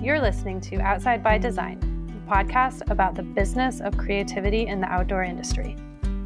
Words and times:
You're 0.00 0.20
listening 0.20 0.60
to 0.60 0.76
Outside 0.76 1.24
by 1.24 1.38
Design, 1.38 1.80
a 2.24 2.32
podcast 2.32 2.88
about 2.88 3.16
the 3.16 3.24
business 3.24 3.80
of 3.80 3.98
creativity 3.98 4.68
in 4.68 4.80
the 4.80 4.86
outdoor 4.86 5.24
industry. 5.24 5.74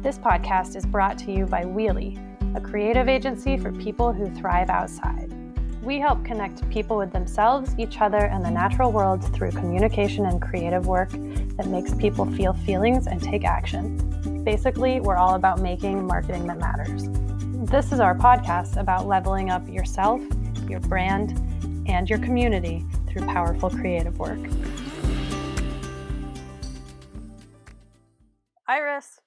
This 0.03 0.19
podcast 0.19 0.75
is 0.75 0.85
brought 0.85 1.17
to 1.19 1.31
you 1.31 1.47
by 1.47 1.63
Wheelie, 1.63 2.19
a 2.55 2.61
creative 2.61 3.09
agency 3.09 3.57
for 3.57 3.71
people 3.71 4.13
who 4.13 4.29
thrive 4.35 4.69
outside. 4.69 5.33
We 5.81 5.97
help 5.97 6.23
connect 6.23 6.69
people 6.69 6.97
with 6.97 7.11
themselves, 7.11 7.73
each 7.79 7.99
other, 7.99 8.19
and 8.19 8.45
the 8.45 8.51
natural 8.51 8.91
world 8.91 9.23
through 9.33 9.49
communication 9.53 10.27
and 10.27 10.39
creative 10.39 10.85
work 10.85 11.09
that 11.09 11.65
makes 11.65 11.95
people 11.95 12.31
feel 12.33 12.53
feelings 12.53 13.07
and 13.07 13.23
take 13.23 13.43
action. 13.43 14.43
Basically, 14.43 14.99
we're 14.99 15.17
all 15.17 15.33
about 15.33 15.61
making 15.61 16.05
marketing 16.05 16.45
that 16.45 16.59
matters. 16.59 17.07
This 17.71 17.91
is 17.91 17.99
our 17.99 18.13
podcast 18.13 18.77
about 18.77 19.07
leveling 19.07 19.49
up 19.49 19.67
yourself, 19.67 20.21
your 20.69 20.79
brand, 20.81 21.39
and 21.87 22.07
your 22.07 22.19
community 22.19 22.85
through 23.13 23.27
powerful 23.27 23.69
creative 23.69 24.17
work. 24.17 24.39
Iris, 28.67 29.19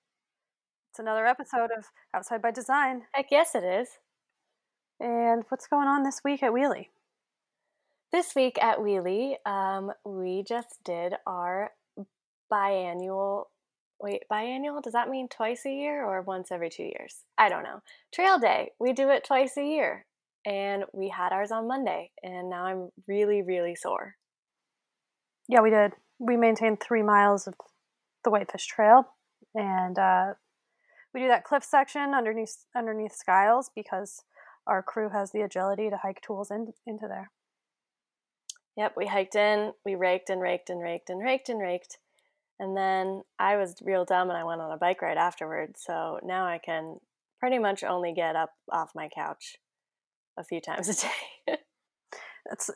it's 0.91 0.99
another 0.99 1.25
episode 1.25 1.71
of 1.77 1.85
Outside 2.13 2.43
by 2.43 2.51
Design. 2.51 3.03
Heck 3.13 3.27
yes, 3.31 3.55
it 3.55 3.63
is. 3.63 3.89
And 4.99 5.45
what's 5.51 5.69
going 5.69 5.87
on 5.87 6.03
this 6.03 6.23
week 6.25 6.43
at 6.43 6.53
Wheelie? 6.53 6.89
This 8.11 8.35
week 8.35 8.59
at 8.61 8.79
Wheelie, 8.79 9.37
um, 9.47 9.93
we 10.05 10.43
just 10.43 10.79
did 10.85 11.15
our 11.27 11.71
biannual. 12.53 13.45
Wait, 14.01 14.23
biannual? 14.31 14.83
Does 14.83 14.95
that 14.95 15.09
mean 15.09 15.29
twice 15.29 15.65
a 15.65 15.71
year 15.71 16.05
or 16.05 16.23
once 16.23 16.51
every 16.51 16.71
two 16.71 16.85
years? 16.85 17.19
I 17.39 17.49
don't 17.49 17.63
know. 17.63 17.83
Trail 18.13 18.39
Day. 18.39 18.73
We 18.81 18.93
do 18.93 19.11
it 19.11 19.25
twice 19.25 19.57
a 19.57 19.65
year. 19.65 20.06
And 20.47 20.85
we 20.95 21.09
had 21.09 21.33
ours 21.33 21.51
on 21.51 21.69
Monday. 21.69 22.13
And 22.23 22.49
now 22.49 22.65
I'm 22.65 22.89
really, 23.09 23.43
really 23.43 23.75
sore. 23.75 24.15
Yeah, 25.49 25.61
we 25.61 25.71
did. 25.71 25.93
We 26.19 26.37
maintained 26.37 26.81
three 26.81 27.03
miles 27.03 27.47
of 27.47 27.55
the 28.25 28.31
Whitefish 28.31 28.67
Trail. 28.67 29.09
And 29.55 29.99
uh, 29.99 30.35
we 31.13 31.21
do 31.21 31.29
that 31.29 31.45
cliff 31.45 31.65
section 31.65 32.15
underneath 32.15 32.65
underneath 32.77 33.17
Skyles 33.17 33.67
because 33.75 34.23
our 34.67 34.83
crew 34.83 35.11
has 35.11 35.33
the 35.33 35.43
agility 35.43 35.91
to 35.91 35.97
hike 35.97 36.21
tools 36.21 36.51
in, 36.51 36.73
into 36.87 37.07
there. 37.09 37.31
Yep, 38.77 38.95
we 38.97 39.07
hiked 39.07 39.35
in, 39.35 39.73
we 39.85 39.95
raked 39.95 40.29
and 40.29 40.41
raked 40.41 40.69
and 40.69 40.83
raked 40.83 41.09
and 41.09 41.23
raked 41.23 41.49
and 41.49 41.61
raked. 41.61 41.99
And 42.59 42.77
then 42.77 43.23
I 43.39 43.57
was 43.57 43.77
real 43.83 44.05
dumb 44.05 44.29
and 44.29 44.37
I 44.37 44.45
went 44.45 44.61
on 44.61 44.73
a 44.73 44.77
bike 44.77 45.03
ride 45.03 45.17
afterwards. 45.17 45.83
So 45.85 46.21
now 46.23 46.47
I 46.47 46.59
can 46.59 46.99
pretty 47.41 47.59
much 47.59 47.83
only 47.83 48.13
get 48.13 48.37
up 48.37 48.51
off 48.71 48.93
my 48.95 49.09
couch 49.09 49.57
a 50.37 50.45
few 50.45 50.61
times 50.61 50.89
a 50.89 50.95
day. 51.49 51.59
that's 52.49 52.71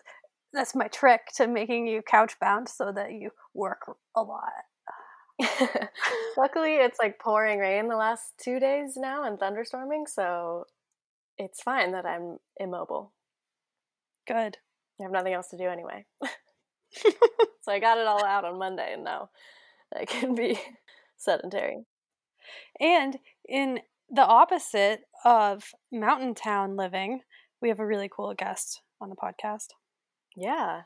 that's 0.53 0.75
my 0.75 0.89
trick 0.89 1.21
to 1.37 1.47
making 1.47 1.87
you 1.87 2.03
couch 2.03 2.35
bound 2.41 2.69
so 2.69 2.91
that 2.93 3.13
you 3.13 3.31
work 3.55 3.83
a 4.17 4.23
lot. 4.23 4.53
Luckily, 6.37 6.75
it's 6.75 6.99
like 6.99 7.19
pouring 7.19 7.61
rain 7.61 7.89
the 7.89 7.97
last 7.97 8.35
two 8.43 8.59
days 8.59 8.95
now 8.97 9.25
and 9.25 9.39
thunderstorming, 9.39 10.07
so 10.07 10.65
it's 11.39 11.63
fine 11.63 11.93
that 11.93 12.05
I'm 12.05 12.39
immobile. 12.59 13.13
Good. 14.27 14.59
I 15.01 15.05
have 15.05 15.13
nothing 15.13 15.33
else 15.33 15.49
to 15.49 15.57
do 15.57 15.65
anyway. 15.65 16.05
so 16.93 17.73
I 17.73 17.79
got 17.79 17.99
it 17.99 18.07
all 18.07 18.25
out 18.25 18.45
on 18.45 18.59
Monday, 18.59 18.93
and 18.93 19.05
now 19.05 19.31
I 19.97 20.05
can 20.05 20.35
be 20.35 20.61
sedentary. 21.17 21.85
And 22.81 23.19
in 23.49 23.81
the 24.11 24.25
opposite 24.25 25.03
of 25.25 25.73
mountain 25.93 26.35
town 26.35 26.77
living, 26.77 27.21
we 27.61 27.69
have 27.69 27.81
a 27.81 27.87
really 27.87 28.11
cool 28.15 28.35
guest 28.35 28.83
on 29.01 29.09
the 29.11 29.17
podcast. 29.17 29.69
Yeah. 30.37 30.83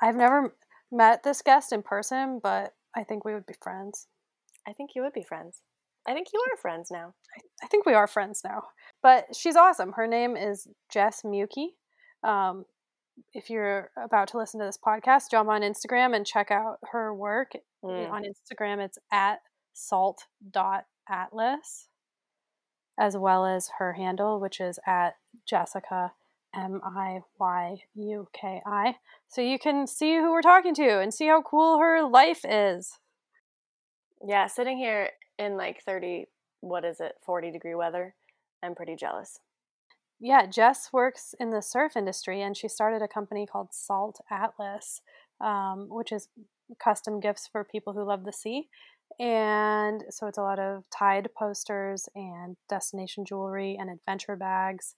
I've 0.00 0.16
never 0.16 0.54
met 0.90 1.22
this 1.22 1.42
guest 1.42 1.72
in 1.72 1.82
person, 1.82 2.40
but 2.42 2.72
I 2.96 3.04
think 3.04 3.24
we 3.24 3.34
would 3.34 3.46
be 3.46 3.54
friends. 3.62 4.06
I 4.66 4.72
think 4.72 4.90
you 4.94 5.02
would 5.02 5.12
be 5.12 5.22
friends. 5.22 5.62
I 6.08 6.14
think 6.14 6.28
you 6.32 6.40
are 6.40 6.56
friends 6.56 6.90
now. 6.90 7.14
I, 7.62 7.66
think 7.66 7.84
we 7.86 7.92
are 7.94 8.06
friends 8.06 8.40
now. 8.42 8.62
But 9.02 9.26
she's 9.36 9.56
awesome. 9.56 9.92
Her 9.92 10.06
name 10.06 10.36
is 10.36 10.66
Jess 10.90 11.22
Miyuki. 11.24 11.68
Um, 12.24 12.64
if 13.34 13.50
you're 13.50 13.90
about 14.02 14.28
to 14.28 14.38
listen 14.38 14.60
to 14.60 14.66
this 14.66 14.78
podcast, 14.78 15.30
jump 15.30 15.50
on 15.50 15.60
Instagram 15.60 16.16
and 16.16 16.26
check 16.26 16.50
out 16.50 16.78
her 16.92 17.14
work. 17.14 17.52
Mm. 17.84 18.10
On 18.10 18.22
Instagram, 18.22 18.78
it's 18.78 18.98
at 19.12 19.40
salt.atlas, 19.74 20.78
as 23.00 23.16
well 23.16 23.46
as 23.46 23.70
her 23.78 23.94
handle, 23.94 24.38
which 24.38 24.60
is 24.60 24.78
at 24.86 25.16
Jessica 25.48 26.12
M 26.54 26.80
I 26.84 27.20
Y 27.38 27.82
U 27.94 28.28
K 28.32 28.60
I. 28.66 28.96
So 29.28 29.40
you 29.40 29.58
can 29.58 29.86
see 29.86 30.16
who 30.16 30.30
we're 30.32 30.42
talking 30.42 30.74
to 30.74 31.00
and 31.00 31.14
see 31.14 31.26
how 31.26 31.42
cool 31.42 31.78
her 31.78 32.06
life 32.06 32.44
is. 32.44 32.98
Yeah, 34.26 34.46
sitting 34.46 34.76
here 34.76 35.10
in 35.38 35.56
like 35.56 35.82
30, 35.82 36.26
what 36.60 36.84
is 36.84 37.00
it, 37.00 37.14
40 37.24 37.50
degree 37.50 37.74
weather, 37.74 38.14
I'm 38.62 38.74
pretty 38.74 38.96
jealous. 38.96 39.38
Yeah, 40.20 40.44
Jess 40.44 40.90
works 40.92 41.34
in 41.40 41.50
the 41.50 41.62
surf 41.62 41.96
industry 41.96 42.42
and 42.42 42.54
she 42.54 42.68
started 42.68 43.00
a 43.00 43.08
company 43.08 43.46
called 43.46 43.68
Salt 43.72 44.20
Atlas, 44.30 45.00
um, 45.40 45.86
which 45.88 46.12
is 46.12 46.28
custom 46.82 47.20
gifts 47.20 47.48
for 47.50 47.64
people 47.64 47.94
who 47.94 48.04
love 48.04 48.24
the 48.24 48.32
sea. 48.32 48.68
And 49.18 50.02
so 50.10 50.26
it's 50.26 50.38
a 50.38 50.42
lot 50.42 50.58
of 50.58 50.84
Tide 50.90 51.28
posters 51.36 52.08
and 52.14 52.56
destination 52.68 53.24
jewelry 53.24 53.76
and 53.78 53.90
adventure 53.90 54.36
bags. 54.36 54.94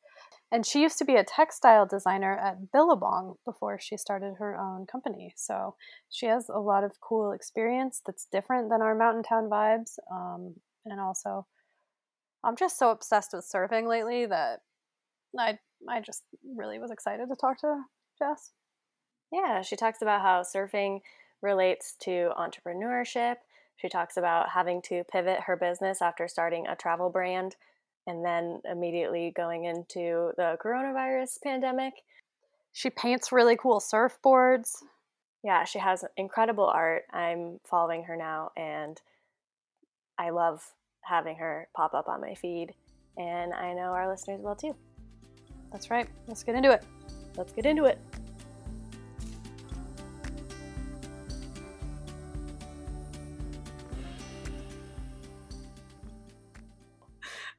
And 0.53 0.67
she 0.67 0.83
used 0.83 0.99
to 0.99 1.05
be 1.05 1.17
a 1.17 1.25
textile 1.25 1.87
designer 1.87 2.37
at 2.37 2.71
Billabong 2.71 3.37
before 3.47 3.79
she 3.81 3.97
started 3.97 4.35
her 4.39 4.57
own 4.57 4.87
company. 4.87 5.33
So 5.37 5.77
she 6.11 6.27
has 6.27 6.49
a 6.49 6.59
lot 6.59 6.85
of 6.85 7.01
cool 7.01 7.33
experience 7.33 8.03
that's 8.05 8.29
different 8.31 8.69
than 8.69 8.83
our 8.83 8.95
mountain 8.95 9.23
town 9.23 9.49
vibes. 9.49 9.99
Um, 10.11 10.57
and 10.85 11.01
also, 11.01 11.47
I'm 12.45 12.57
just 12.57 12.79
so 12.79 12.91
obsessed 12.91 13.31
with 13.33 13.49
surfing 13.51 13.89
lately 13.89 14.27
that 14.27 14.61
I 15.39 15.59
I 15.89 16.01
just 16.01 16.23
really 16.57 16.79
was 16.79 16.91
excited 16.91 17.29
to 17.29 17.37
talk 17.37 17.59
to 17.61 17.83
Jess. 18.19 18.53
Yeah, 19.33 19.63
she 19.63 19.77
talks 19.77 20.03
about 20.03 20.21
how 20.21 20.43
surfing 20.43 21.01
relates 21.41 21.97
to 22.03 22.31
entrepreneurship. 22.39 23.37
She 23.83 23.89
talks 23.89 24.17
about 24.17 24.49
having 24.49 24.81
to 24.83 25.03
pivot 25.11 25.41
her 25.41 25.57
business 25.57 26.01
after 26.01 26.29
starting 26.29 26.69
a 26.69 26.77
travel 26.77 27.11
brand 27.11 27.57
and 28.07 28.25
then 28.25 28.61
immediately 28.65 29.33
going 29.35 29.65
into 29.65 30.31
the 30.37 30.57
coronavirus 30.65 31.43
pandemic. 31.43 31.95
She 32.73 32.91
paints 32.91 33.33
really 33.33 33.57
cool 33.57 33.81
surfboards. 33.81 34.85
Yeah, 35.43 35.65
she 35.65 35.81
has 35.81 36.05
incredible 36.17 36.67
art. 36.67 37.03
I'm 37.13 37.59
following 37.69 38.05
her 38.05 38.17
now 38.17 38.53
and 38.57 39.01
I 40.17 40.31
love 40.31 40.63
having 41.01 41.35
her 41.37 41.67
pop 41.77 41.93
up 41.93 42.09
on 42.09 42.21
my 42.21 42.35
feed. 42.35 42.75
And 43.19 43.53
I 43.53 43.73
know 43.73 43.91
our 43.93 44.09
listeners 44.09 44.41
will 44.41 44.55
too. 44.55 44.77
That's 45.73 45.91
right. 45.91 46.09
Let's 46.29 46.45
get 46.45 46.55
into 46.55 46.71
it. 46.71 46.85
Let's 47.37 47.53
get 47.53 47.67
into 47.67 47.87
it. 47.87 47.99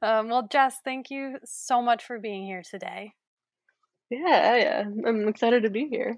Um, 0.03 0.28
well, 0.28 0.47
Jess, 0.52 0.80
thank 0.84 1.09
you 1.09 1.38
so 1.46 1.81
much 1.81 2.03
for 2.03 2.19
being 2.19 2.46
here 2.46 2.62
today. 2.69 3.14
Yeah, 4.09 4.58
yeah, 4.58 4.84
I'm 5.08 5.30
excited 5.30 5.64
to 5.64 5.69
be 5.69 5.88
here. 5.90 6.18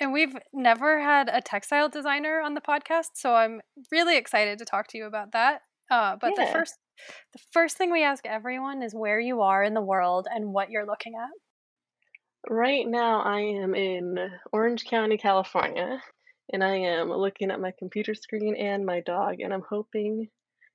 And 0.00 0.14
we've 0.14 0.34
never 0.54 1.02
had 1.02 1.28
a 1.30 1.42
textile 1.42 1.90
designer 1.90 2.40
on 2.40 2.54
the 2.54 2.62
podcast, 2.62 3.10
so 3.14 3.34
I'm 3.34 3.60
really 3.92 4.16
excited 4.16 4.58
to 4.58 4.64
talk 4.64 4.88
to 4.88 4.98
you 4.98 5.04
about 5.04 5.32
that. 5.32 5.60
Uh, 5.90 6.16
but 6.18 6.32
yeah. 6.36 6.46
the 6.46 6.50
first, 6.52 6.74
the 7.34 7.40
first 7.52 7.76
thing 7.76 7.92
we 7.92 8.02
ask 8.02 8.24
everyone 8.26 8.82
is 8.82 8.94
where 8.94 9.20
you 9.20 9.42
are 9.42 9.62
in 9.62 9.74
the 9.74 9.82
world 9.82 10.26
and 10.32 10.54
what 10.54 10.70
you're 10.70 10.86
looking 10.86 11.12
at. 11.14 12.50
Right 12.50 12.88
now, 12.88 13.20
I 13.20 13.40
am 13.40 13.74
in 13.74 14.16
Orange 14.50 14.86
County, 14.86 15.18
California, 15.18 16.00
and 16.54 16.64
I 16.64 16.76
am 16.76 17.10
looking 17.10 17.50
at 17.50 17.60
my 17.60 17.72
computer 17.78 18.14
screen 18.14 18.56
and 18.56 18.86
my 18.86 19.00
dog, 19.00 19.40
and 19.40 19.52
I'm 19.52 19.64
hoping 19.68 20.28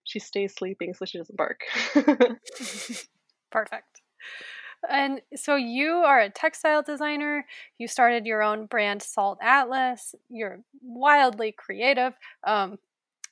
she 0.05 0.19
stays 0.19 0.53
sleeping 0.55 0.93
so 0.93 1.05
she 1.05 1.17
doesn't 1.17 1.35
bark. 1.35 1.61
Perfect. 3.51 4.01
And 4.89 5.21
so 5.35 5.55
you 5.55 5.89
are 5.89 6.19
a 6.19 6.29
textile 6.29 6.83
designer. 6.83 7.45
You 7.77 7.87
started 7.87 8.25
your 8.25 8.43
own 8.43 8.67
brand, 8.67 9.01
Salt 9.01 9.39
Atlas. 9.41 10.15
You're 10.29 10.59
wildly 10.81 11.53
creative. 11.57 12.13
Um, 12.45 12.77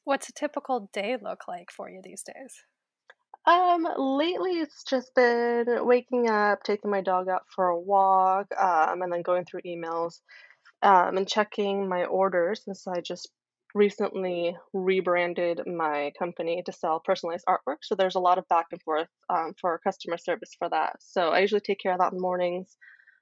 what's 0.04 0.30
a 0.30 0.34
typical 0.34 0.90
day 0.94 1.18
look 1.22 1.48
like 1.48 1.72
for 1.72 1.90
you 1.90 2.02
these 2.04 2.24
days? 2.24 2.64
Um, 3.46 3.86
lately 3.98 4.52
it's 4.52 4.84
just 4.84 5.14
been 5.16 5.66
waking 5.86 6.30
up, 6.30 6.64
taking 6.64 6.90
my 6.90 7.02
dog 7.02 7.28
out 7.28 7.44
for 7.54 7.68
a 7.68 7.80
walk, 7.80 8.48
um, 8.58 9.02
and 9.02 9.12
then 9.12 9.22
going 9.22 9.44
through 9.44 9.62
emails, 9.66 10.22
um, 10.82 11.18
and 11.18 11.28
checking 11.28 11.90
my 11.90 12.06
orders 12.06 12.64
since 12.64 12.88
I 12.88 13.02
just 13.02 13.30
recently 13.74 14.56
rebranded 14.74 15.62
my 15.66 16.12
company 16.18 16.62
to 16.66 16.72
sell 16.72 17.00
personalized 17.00 17.46
artwork. 17.48 17.78
So 17.82 17.96
there's 17.96 18.16
a 18.16 18.20
lot 18.20 18.38
of 18.38 18.48
back 18.48 18.68
and 18.72 18.82
forth 18.82 19.08
um, 19.30 19.54
for 19.60 19.80
customer 19.84 20.18
service 20.18 20.52
for 20.58 20.70
that. 20.70 20.98
So 21.00 21.30
I 21.30 21.40
usually 21.40 21.62
take 21.62 21.80
care 21.80 21.94
of 21.94 22.00
that 22.00 22.12
in 22.12 22.18
the 22.18 22.22
mornings 22.22 22.78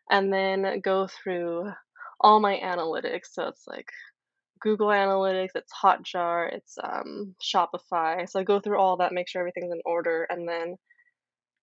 and 0.10 0.32
then 0.32 0.82
go 0.82 1.08
through 1.08 1.72
all 2.20 2.40
my 2.40 2.60
analytics. 2.64 3.28
So 3.34 3.48
it's 3.48 3.66
like 3.68 3.90
Google 4.60 4.88
Analytics, 4.90 5.56
it's 5.56 5.74
Hotjar, 5.74 6.54
it's 6.54 6.78
um, 6.84 7.36
Shopify. 7.42 8.30
So 8.30 8.40
I 8.40 8.44
go 8.44 8.60
through 8.60 8.78
all 8.78 8.98
that, 8.98 9.14
make 9.14 9.28
sure 9.28 9.42
everything's 9.42 9.72
in 9.72 9.82
order, 9.86 10.28
and 10.30 10.48
then 10.48 10.76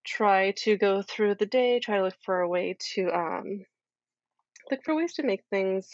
try 0.04 0.52
to 0.58 0.76
go 0.76 1.02
through 1.02 1.36
the 1.36 1.46
day, 1.46 1.78
try 1.78 1.98
to 1.98 2.04
look 2.04 2.16
for 2.24 2.40
a 2.40 2.48
way 2.48 2.76
to 2.94 3.10
um, 3.10 3.64
look 4.70 4.80
for 4.84 4.94
ways 4.96 5.12
to 5.14 5.22
make 5.22 5.42
things 5.50 5.88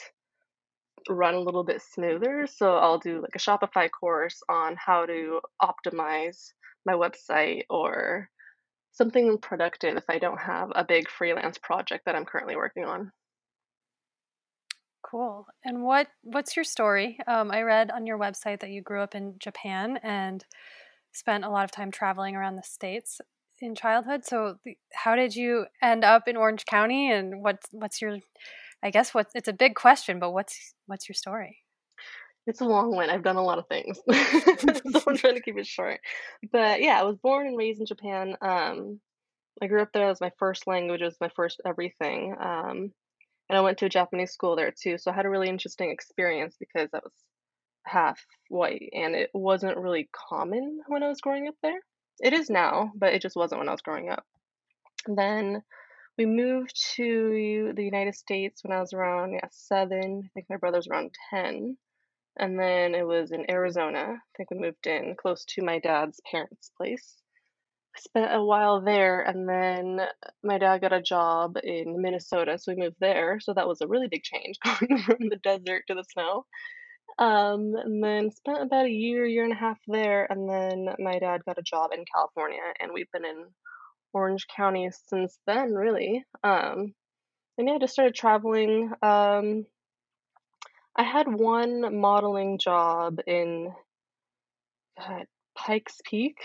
run 1.09 1.35
a 1.35 1.41
little 1.41 1.65
bit 1.65 1.83
smoother. 1.83 2.47
So 2.47 2.77
I'll 2.77 2.99
do 2.99 3.21
like 3.21 3.35
a 3.35 3.39
Shopify 3.39 3.89
course 3.91 4.43
on 4.49 4.77
how 4.77 5.07
to 5.07 5.41
optimize 5.63 6.53
my 6.87 6.95
website 6.95 7.63
or 7.71 8.29
something 8.93 9.39
productive 9.39 9.97
if 9.97 10.05
I 10.09 10.19
don't 10.19 10.41
have 10.41 10.71
a 10.75 10.85
big 10.85 11.09
freelance 11.09 11.59
project 11.59 12.05
that 12.07 12.15
I'm 12.15 12.25
currently 12.25 12.57
working 12.57 12.85
on. 12.85 13.11
Cool. 15.03 15.47
And 15.65 15.83
what 15.83 16.09
what's 16.23 16.57
your 16.57 16.65
story? 16.65 17.19
Um, 17.27 17.51
I 17.51 17.63
read 17.63 17.91
on 17.91 18.07
your 18.07 18.19
website 18.19 18.61
that 18.61 18.71
you 18.71 18.81
grew 18.83 19.03
up 19.03 19.15
in 19.15 19.35
Japan 19.39 19.99
and 20.03 20.45
spent 21.13 21.45
a 21.45 21.51
lot 21.51 21.65
of 21.65 21.71
time 21.71 21.91
traveling 21.91 22.35
around 22.35 22.57
the 22.57 22.63
states 22.63 23.21
in 23.61 23.75
childhood. 23.75 24.25
So, 24.25 24.57
how 24.93 25.15
did 25.15 25.37
you 25.37 25.67
end 25.83 26.05
up 26.05 26.27
in 26.27 26.37
Orange 26.37 26.65
County? 26.65 27.13
And 27.13 27.43
what's 27.43 27.69
what's 27.73 28.01
your 28.01 28.19
I 28.85 28.91
guess 28.91 29.15
what 29.15 29.29
it's 29.35 29.49
a 29.49 29.53
big 29.53 29.75
question, 29.75 30.19
but 30.19 30.33
what's 30.33 30.75
what's 30.87 31.09
your 31.09 31.15
story? 31.15 31.59
It's 32.47 32.61
a 32.61 32.67
long 32.67 32.95
one. 32.95 33.09
I've 33.09 33.25
done 33.25 33.37
a 33.37 33.43
lot 33.43 33.59
of 33.59 33.67
things, 33.69 33.99
so 34.13 35.03
I'm 35.09 35.17
trying 35.17 35.37
to 35.37 35.43
keep 35.43 35.57
it 35.57 35.67
short. 35.67 36.01
But 36.53 36.83
yeah, 36.83 37.01
I 37.01 37.05
was 37.05 37.17
born 37.17 37.47
and 37.47 37.57
raised 37.57 37.81
in 37.81 37.87
Japan. 37.87 38.37
Um, 38.43 39.01
I 39.63 39.67
grew 39.67 39.81
up 39.81 39.89
there. 39.95 40.05
It 40.07 40.11
was 40.11 40.21
my 40.21 40.33
first 40.39 40.67
language. 40.67 41.01
It 41.01 41.07
was 41.07 41.17
my 41.21 41.31
first 41.35 41.63
everything. 41.67 42.37
Um, 42.39 42.93
and 43.49 43.59
I 43.59 43.63
went 43.63 43.79
to 43.79 43.87
a 43.87 43.91
Japanese 43.91 44.33
school 44.33 44.57
there 44.57 44.73
too. 44.79 44.99
So 44.99 45.11
I 45.11 45.15
had 45.15 45.25
a 45.25 45.31
really 45.31 45.49
interesting 45.49 45.91
experience 45.91 46.57
because 46.59 46.91
I 46.93 46.99
was 47.03 47.13
half 47.87 48.21
white, 48.49 48.91
and 48.93 49.15
it 49.15 49.31
wasn't 49.33 49.79
really 49.79 50.11
common 50.29 50.81
when 50.89 51.03
I 51.03 51.09
was 51.09 51.23
growing 51.23 51.49
up 51.49 51.55
there. 51.63 51.81
It 52.21 52.35
is 52.35 52.51
now, 52.51 52.93
but 52.95 53.15
it 53.15 53.23
just 53.23 53.37
wasn't 53.37 53.61
when 53.61 53.69
I 53.69 53.73
was 53.73 53.83
growing 53.83 54.11
up. 54.11 54.25
then 55.07 55.63
we 56.19 56.27
moved 56.27 56.75
to 56.97 57.73
the 57.75 57.85
United 57.85 58.15
States 58.15 58.63
when 58.63 58.77
I 58.77 58.81
was 58.81 58.93
around 58.93 59.33
yeah 59.33 59.49
seven. 59.51 60.23
I 60.25 60.29
think 60.35 60.47
my 60.49 60.57
brother 60.57 60.79
was 60.79 60.87
around 60.87 61.15
ten, 61.31 61.77
and 62.39 62.59
then 62.59 62.95
it 62.95 63.07
was 63.07 63.33
in 63.33 63.51
Arizona. 63.51 64.17
I 64.19 64.37
think 64.37 64.51
we 64.51 64.59
moved 64.59 64.87
in 64.87 65.17
close 65.17 65.45
to 65.51 65.65
my 65.65 65.79
dad's 65.79 66.21
parents' 66.31 66.71
place. 66.77 67.17
I 67.97 68.01
spent 68.01 68.35
a 68.35 68.43
while 68.43 68.81
there, 68.81 69.23
and 69.23 69.49
then 69.49 70.01
my 70.43 70.59
dad 70.59 70.81
got 70.81 70.93
a 70.93 71.03
job 71.03 71.57
in 71.63 72.01
Minnesota, 72.01 72.59
so 72.59 72.73
we 72.73 72.81
moved 72.81 72.97
there. 73.01 73.39
So 73.41 73.55
that 73.55 73.69
was 73.69 73.81
a 73.81 73.87
really 73.89 74.09
big 74.09 74.23
change 74.23 74.57
going 74.65 75.03
from 75.03 75.29
the 75.29 75.37
desert 75.43 75.85
to 75.89 75.95
the 75.95 76.05
snow. 76.13 76.45
Um, 77.19 77.75
and 77.77 78.03
then 78.03 78.31
spent 78.33 78.63
about 78.63 78.87
a 78.87 78.91
year, 78.91 79.25
year 79.25 79.45
and 79.45 79.53
a 79.53 79.57
half 79.57 79.79
there, 79.87 80.27
and 80.31 80.49
then 80.49 80.89
my 80.99 81.19
dad 81.21 81.45
got 81.45 81.59
a 81.59 81.63
job 81.63 81.91
in 81.93 82.05
California, 82.13 82.63
and 82.81 82.91
we've 82.93 83.11
been 83.13 83.25
in 83.25 83.47
Orange 84.15 84.47
County 84.49 84.91
since 85.09 85.39
then, 85.47 85.75
really. 85.75 86.25
Um, 86.45 86.95
and 87.59 87.69
yeah, 87.69 87.75
I 87.75 87.79
just 87.79 87.95
started 87.95 88.15
traveling. 88.15 88.93
Um, 89.03 89.67
I 90.97 91.05
had 91.05 91.29
one 91.33 92.01
modeling 92.01 92.59
job 92.59 93.21
in 93.29 93.73
uh, 94.99 95.21
Pikes 95.57 96.01
Peak. 96.05 96.39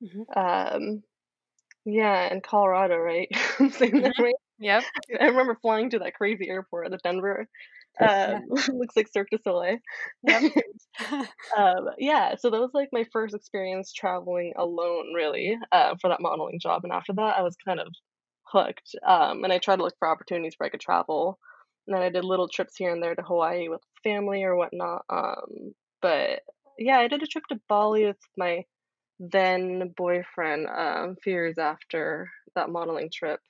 hmm 0.00 0.22
Um, 0.36 1.02
yeah, 1.84 2.32
in 2.32 2.40
Colorado, 2.42 2.96
right? 2.98 3.28
I'm 3.60 3.70
saying 3.70 4.02
that 4.02 4.14
hmm 4.16 4.22
right? 4.24 4.34
Yep. 4.58 4.84
I 5.20 5.26
remember 5.26 5.58
flying 5.62 5.90
to 5.90 6.00
that 6.00 6.14
crazy 6.14 6.48
airport, 6.48 6.90
the 6.90 6.98
Denver. 6.98 7.48
Um, 8.00 8.42
looks 8.78 8.96
like 8.96 9.08
Cirque 9.12 9.30
du 9.30 9.38
Soleil. 9.42 9.78
Yep. 10.22 10.42
Um, 11.56 11.90
yeah, 11.98 12.34
so 12.36 12.50
that 12.50 12.60
was 12.60 12.70
like 12.72 12.88
my 12.92 13.04
first 13.12 13.34
experience 13.34 13.92
traveling 13.92 14.54
alone, 14.56 15.12
really, 15.14 15.56
uh, 15.72 15.94
for 16.00 16.08
that 16.08 16.20
modeling 16.20 16.58
job. 16.60 16.84
And 16.84 16.92
after 16.92 17.12
that, 17.14 17.36
I 17.36 17.42
was 17.42 17.54
kind 17.66 17.80
of 17.80 17.88
hooked. 18.44 18.94
Um, 19.06 19.44
and 19.44 19.52
I 19.52 19.58
tried 19.58 19.76
to 19.76 19.82
look 19.82 19.94
for 19.98 20.08
opportunities 20.08 20.54
where 20.56 20.66
I 20.66 20.70
could 20.70 20.80
travel. 20.80 21.38
And 21.86 21.94
then 21.94 22.02
I 22.02 22.08
did 22.08 22.24
little 22.24 22.48
trips 22.48 22.76
here 22.76 22.92
and 22.92 23.02
there 23.02 23.14
to 23.14 23.22
Hawaii 23.22 23.68
with 23.68 23.80
family 24.02 24.42
or 24.44 24.56
whatnot. 24.56 25.04
Um, 25.10 25.74
but 26.02 26.40
yeah, 26.78 26.98
I 26.98 27.08
did 27.08 27.22
a 27.22 27.26
trip 27.26 27.44
to 27.50 27.60
Bali 27.68 28.06
with 28.06 28.18
my 28.36 28.64
then 29.18 29.92
boyfriend 29.96 30.66
um, 30.66 31.16
few 31.22 31.32
years 31.32 31.58
after 31.58 32.30
that 32.54 32.70
modeling 32.70 33.10
trip. 33.12 33.40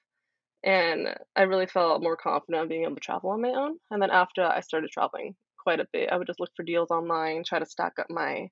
And 0.67 1.17
I 1.37 1.45
really 1.45 1.67
felt 1.67 2.03
more 2.03 2.17
confident 2.19 2.69
being 2.69 2.85
able 2.85 2.97
to 2.97 3.01
travel 3.01 3.31
on 3.31 3.43
my 3.43 3.51
own. 3.51 3.79
And 3.91 4.03
then 4.03 4.11
after 4.11 4.45
I 4.45 4.61
started 4.61 4.91
traveling 4.91 5.37
quite 5.59 5.81
a 5.81 5.89
bit, 5.93 6.11
I 6.13 6.19
would 6.19 6.29
just 6.29 6.41
look 6.41 6.51
for 6.57 6.65
deals 6.65 6.91
online, 6.91 7.45
try 7.45 7.61
to 7.61 7.67
stack 7.67 7.95
up 8.01 8.09
my 8.11 8.51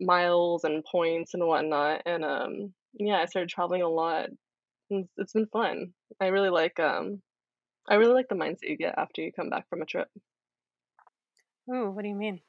miles 0.00 0.64
and 0.64 0.84
points 0.84 1.34
and 1.34 1.46
whatnot. 1.46 2.02
And 2.06 2.24
um, 2.24 2.74
yeah, 2.94 3.18
I 3.18 3.26
started 3.26 3.50
traveling 3.50 3.82
a 3.82 3.88
lot. 3.88 4.30
and 4.90 5.04
It's 5.04 5.12
it's 5.18 5.32
been 5.34 5.48
fun. 5.48 5.94
I 6.20 6.28
really 6.28 6.50
like 6.50 6.78
um, 6.80 7.22
I 7.88 7.96
really 7.96 8.14
like 8.14 8.28
the 8.28 8.36
mindset 8.36 8.70
you 8.70 8.78
get 8.78 8.98
after 8.98 9.22
you 9.22 9.32
come 9.32 9.50
back 9.50 9.68
from 9.68 9.82
a 9.82 9.86
trip. 9.86 10.08
Ooh, 11.68 11.90
what 11.90 12.02
do 12.02 12.08
you 12.08 12.14
mean? 12.14 12.40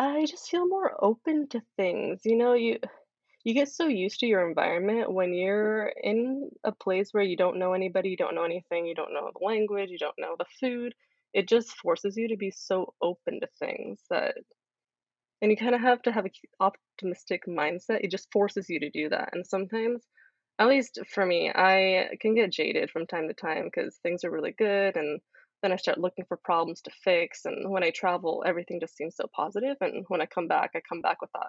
I 0.00 0.26
just 0.26 0.50
feel 0.50 0.66
more 0.66 0.96
open 1.04 1.48
to 1.50 1.60
things. 1.76 2.22
You 2.24 2.36
know, 2.36 2.54
you 2.54 2.80
you 3.44 3.54
get 3.54 3.68
so 3.68 3.86
used 3.86 4.20
to 4.20 4.26
your 4.26 4.46
environment 4.46 5.12
when 5.12 5.32
you're 5.32 5.92
in 6.02 6.50
a 6.64 6.72
place 6.72 7.08
where 7.12 7.22
you 7.22 7.36
don't 7.36 7.58
know 7.58 7.72
anybody, 7.72 8.10
you 8.10 8.16
don't 8.16 8.34
know 8.34 8.44
anything, 8.44 8.86
you 8.86 8.94
don't 8.94 9.14
know 9.14 9.30
the 9.32 9.44
language, 9.44 9.90
you 9.90 9.98
don't 9.98 10.18
know 10.18 10.36
the 10.38 10.44
food. 10.60 10.94
It 11.32 11.48
just 11.48 11.72
forces 11.76 12.16
you 12.16 12.28
to 12.28 12.36
be 12.36 12.50
so 12.50 12.94
open 13.00 13.40
to 13.40 13.48
things 13.58 14.00
that, 14.10 14.34
and 15.40 15.50
you 15.50 15.56
kind 15.56 15.74
of 15.74 15.80
have 15.80 16.02
to 16.02 16.12
have 16.12 16.26
an 16.26 16.32
optimistic 16.60 17.44
mindset. 17.48 18.04
It 18.04 18.10
just 18.10 18.30
forces 18.30 18.68
you 18.68 18.80
to 18.80 18.90
do 18.90 19.08
that. 19.08 19.30
And 19.32 19.46
sometimes, 19.46 20.02
at 20.58 20.68
least 20.68 20.98
for 21.14 21.24
me, 21.24 21.50
I 21.54 22.10
can 22.20 22.34
get 22.34 22.52
jaded 22.52 22.90
from 22.90 23.06
time 23.06 23.28
to 23.28 23.34
time 23.34 23.64
because 23.64 23.96
things 24.02 24.22
are 24.24 24.30
really 24.30 24.52
good 24.52 24.96
and 24.96 25.20
then 25.62 25.72
I 25.72 25.76
start 25.76 25.98
looking 25.98 26.26
for 26.26 26.36
problems 26.36 26.82
to 26.82 26.90
fix. 27.04 27.46
And 27.46 27.70
when 27.70 27.84
I 27.84 27.90
travel, 27.90 28.42
everything 28.46 28.80
just 28.80 28.96
seems 28.96 29.16
so 29.16 29.26
positive. 29.34 29.76
And 29.80 30.04
when 30.08 30.20
I 30.20 30.26
come 30.26 30.48
back, 30.48 30.72
I 30.74 30.80
come 30.86 31.00
back 31.00 31.22
with 31.22 31.30
that 31.34 31.48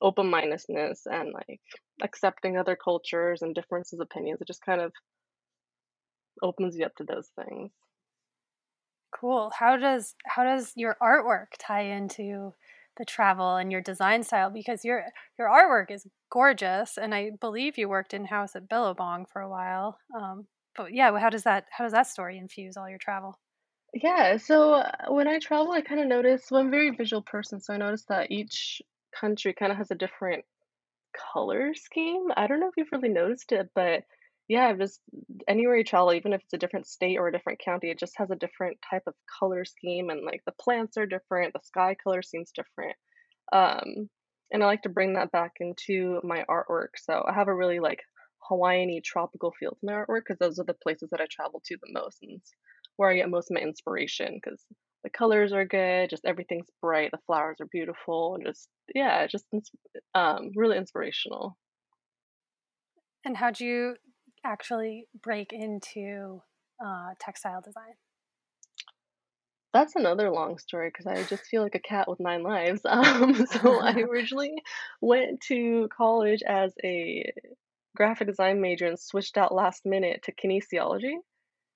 open 0.00 0.28
mindedness 0.30 1.06
and 1.06 1.32
like 1.32 1.60
accepting 2.02 2.56
other 2.56 2.76
cultures 2.76 3.42
and 3.42 3.54
differences 3.54 4.00
opinions. 4.00 4.40
It 4.40 4.46
just 4.46 4.64
kind 4.64 4.80
of 4.80 4.92
opens 6.42 6.76
you 6.76 6.84
up 6.86 6.94
to 6.96 7.04
those 7.04 7.28
things. 7.30 7.72
Cool. 9.12 9.50
How 9.50 9.76
does 9.76 10.16
how 10.26 10.42
does 10.44 10.72
your 10.76 10.96
artwork 11.00 11.48
tie 11.58 11.82
into 11.82 12.54
the 12.96 13.04
travel 13.04 13.56
and 13.56 13.70
your 13.70 13.80
design 13.80 14.22
style? 14.24 14.50
Because 14.50 14.84
your 14.84 15.06
your 15.38 15.48
artwork 15.48 15.90
is 15.90 16.06
gorgeous, 16.30 16.98
and 16.98 17.14
I 17.14 17.30
believe 17.40 17.78
you 17.78 17.88
worked 17.88 18.12
in 18.14 18.24
house 18.26 18.56
at 18.56 18.68
Billabong 18.68 19.26
for 19.26 19.40
a 19.40 19.48
while. 19.48 19.98
Um, 20.18 20.48
but 20.76 20.92
yeah, 20.92 21.16
how 21.18 21.30
does 21.30 21.44
that 21.44 21.66
how 21.70 21.84
does 21.84 21.92
that 21.92 22.08
story 22.08 22.38
infuse 22.38 22.76
all 22.76 22.88
your 22.88 22.98
travel? 22.98 23.38
Yeah, 23.94 24.36
so 24.38 24.74
uh, 24.74 24.90
when 25.08 25.28
I 25.28 25.38
travel, 25.38 25.70
I 25.72 25.80
kind 25.80 26.00
of 26.00 26.08
notice, 26.08 26.50
well, 26.50 26.60
I'm 26.60 26.66
a 26.68 26.70
very 26.70 26.90
visual 26.90 27.22
person, 27.22 27.60
so 27.60 27.72
I 27.72 27.76
notice 27.76 28.04
that 28.06 28.30
each 28.30 28.82
country 29.20 29.54
kind 29.54 29.72
of 29.72 29.78
has 29.78 29.90
a 29.90 29.96
different 29.96 30.44
color 31.32 31.74
scheme. 31.74 32.26
I 32.36 32.46
don't 32.46 32.60
know 32.60 32.68
if 32.68 32.74
you've 32.76 32.92
really 32.92 33.08
noticed 33.08 33.52
it, 33.52 33.70
but 33.74 34.02
yeah, 34.48 34.74
just 34.74 35.00
anywhere 35.48 35.76
you 35.76 35.84
travel, 35.84 36.12
even 36.12 36.32
if 36.34 36.42
it's 36.42 36.52
a 36.52 36.58
different 36.58 36.86
state 36.86 37.16
or 37.16 37.28
a 37.28 37.32
different 37.32 37.60
county, 37.64 37.90
it 37.90 37.98
just 37.98 38.14
has 38.18 38.30
a 38.30 38.36
different 38.36 38.76
type 38.88 39.04
of 39.06 39.14
color 39.38 39.64
scheme, 39.64 40.10
and 40.10 40.24
like 40.24 40.42
the 40.44 40.52
plants 40.60 40.96
are 40.98 41.06
different, 41.06 41.54
the 41.54 41.60
sky 41.62 41.96
color 42.02 42.22
seems 42.22 42.52
different. 42.52 42.96
Um, 43.52 44.10
and 44.52 44.62
I 44.62 44.66
like 44.66 44.82
to 44.82 44.90
bring 44.90 45.14
that 45.14 45.32
back 45.32 45.52
into 45.60 46.20
my 46.22 46.44
artwork. 46.48 46.88
So 46.98 47.24
I 47.26 47.32
have 47.32 47.48
a 47.48 47.54
really 47.54 47.80
like 47.80 48.00
Hawaiian-y 48.48 49.00
tropical 49.02 49.52
feel 49.58 49.70
to 49.70 49.78
my 49.82 49.92
artwork 49.92 50.22
because 50.26 50.38
those 50.38 50.58
are 50.58 50.64
the 50.64 50.74
places 50.82 51.08
that 51.10 51.20
I 51.20 51.26
travel 51.30 51.62
to 51.64 51.76
the 51.82 51.92
most, 51.92 52.18
and 52.22 52.40
where 52.96 53.10
I 53.10 53.16
get 53.16 53.30
most 53.30 53.50
of 53.50 53.54
my 53.54 53.62
inspiration 53.62 54.38
because 54.42 54.62
the 55.04 55.10
colors 55.10 55.52
are 55.52 55.66
good, 55.66 56.10
just 56.10 56.24
everything's 56.26 56.68
bright, 56.82 57.12
the 57.12 57.20
flowers 57.26 57.58
are 57.60 57.66
beautiful, 57.66 58.36
and 58.36 58.46
just 58.46 58.68
yeah, 58.94 59.26
just 59.28 59.46
um, 60.14 60.52
really 60.56 60.78
inspirational. 60.78 61.58
And 63.24 63.36
how'd 63.36 63.60
you 63.60 63.96
actually 64.44 65.08
break 65.14 65.52
into 65.52 66.42
uh, 66.84 67.14
textile 67.18 67.60
design? 67.60 67.94
That's 69.72 69.96
another 69.96 70.30
long 70.30 70.58
story 70.58 70.88
because 70.88 71.06
I 71.06 71.24
just 71.24 71.46
feel 71.46 71.62
like 71.62 71.74
a 71.74 71.80
cat 71.80 72.08
with 72.08 72.20
nine 72.20 72.42
lives. 72.42 72.82
Um, 72.86 73.34
so 73.46 73.80
I 73.80 73.92
originally 74.00 74.54
went 75.00 75.40
to 75.48 75.88
college 75.96 76.42
as 76.46 76.72
a 76.84 77.32
graphic 77.96 78.28
design 78.28 78.60
major 78.60 78.86
and 78.86 78.98
switched 78.98 79.36
out 79.38 79.54
last 79.54 79.84
minute 79.86 80.22
to 80.24 80.34
kinesiology. 80.34 81.16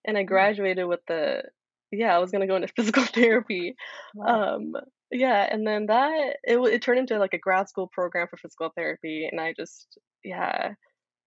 And 0.05 0.19
I 0.19 0.25
Mm, 0.31 0.53
graduated 0.55 0.87
with 0.89 1.01
the, 1.09 1.45
yeah, 1.91 2.15
I 2.15 2.19
was 2.19 2.31
gonna 2.31 2.47
go 2.47 2.57
into 2.57 2.69
physical 2.77 3.05
therapy. 3.05 3.75
wow. 4.15 4.57
Um, 4.57 4.73
yeah, 5.11 5.49
and 5.51 5.67
then 5.67 5.87
that 5.87 6.37
it 6.45 6.59
it 6.59 6.83
turned 6.83 7.01
into 7.01 7.19
like 7.19 7.35
a 7.35 7.39
grad 7.39 7.69
school 7.69 7.89
program 7.93 8.27
for 8.29 8.37
physical 8.37 8.71
therapy, 8.77 9.29
and 9.31 9.41
I 9.41 9.55
just, 9.59 9.99
yeah, 10.25 10.73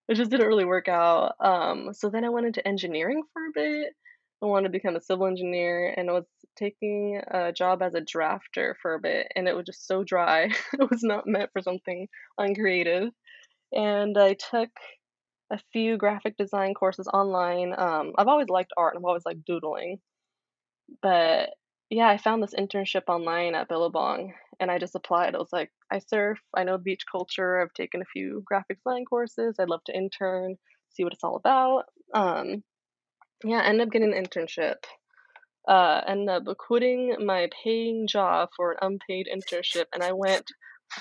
it 0.08 0.16
just 0.16 0.32
didn't 0.32 0.48
really 0.48 0.66
work 0.66 0.88
out. 0.88 1.34
Um, 1.40 1.94
so 1.94 2.10
then 2.10 2.26
I 2.26 2.30
went 2.30 2.48
into 2.48 2.68
engineering 2.68 3.24
for 3.34 3.46
a 3.46 3.52
bit, 3.54 3.94
I 4.42 4.48
wanted 4.48 4.70
to 4.70 4.72
become 4.72 4.96
a 4.96 5.02
civil 5.02 5.28
engineer 5.28 5.94
and 5.96 6.10
I 6.10 6.14
was 6.14 6.26
taking 6.56 7.22
a 7.30 7.52
job 7.54 7.84
as 7.84 7.94
a 7.94 8.02
drafter 8.02 8.74
for 8.82 8.96
a 8.96 9.00
bit 9.00 9.28
and 9.36 9.48
it 9.48 9.56
was 9.56 9.66
just 9.66 9.86
so 9.86 10.04
dry. 10.04 10.46
it 10.74 10.90
was 10.90 11.04
not 11.04 11.28
meant 11.28 11.52
for 11.54 11.62
something 11.62 12.08
uncreative. 12.40 13.10
And 13.72 14.18
I 14.18 14.34
took 14.34 14.70
a 15.52 15.60
few 15.72 15.96
graphic 15.98 16.38
design 16.38 16.74
courses 16.74 17.08
online. 17.14 17.74
Um, 17.78 18.14
I've 18.18 18.28
always 18.28 18.50
liked 18.50 18.74
art 18.78 18.96
and 18.96 19.02
I've 19.02 19.08
always 19.08 19.26
liked 19.26 19.46
doodling. 19.46 20.00
But 21.02 21.52
yeah, 21.90 22.08
I 22.08 22.18
found 22.18 22.42
this 22.42 22.54
internship 22.54 23.04
online 23.08 23.54
at 23.56 23.68
Billabong 23.68 24.34
and 24.60 24.72
I 24.72 24.78
just 24.78 24.96
applied. 24.96 25.36
I 25.36 25.40
was 25.40 25.52
like, 25.52 25.72
I 25.92 26.00
surf, 26.00 26.40
I 26.56 26.64
know 26.64 26.78
beach 26.78 27.04
culture, 27.12 27.62
I've 27.62 27.74
taken 27.74 28.02
a 28.02 28.06
few 28.06 28.44
graphic 28.46 28.78
design 28.78 29.06
courses, 29.06 29.58
I'd 29.60 29.70
love 29.70 29.84
to 29.86 29.96
intern, 29.96 30.56
see 30.90 31.04
what 31.04 31.14
it's 31.14 31.24
all 31.24 31.36
about. 31.36 31.86
Um, 32.14 32.64
yeah, 33.44 33.62
end 33.64 33.82
up 33.82 33.92
getting 33.92 34.14
an 34.14 34.24
internship. 34.24 34.76
Uh, 35.68 36.02
ended 36.08 36.30
up 36.30 36.58
quitting 36.58 37.16
my 37.26 37.50
paying 37.64 38.08
job 38.08 38.50
for 38.56 38.72
an 38.72 38.78
unpaid 38.82 39.28
internship, 39.32 39.86
and 39.94 40.04
I 40.04 40.12
went 40.12 40.46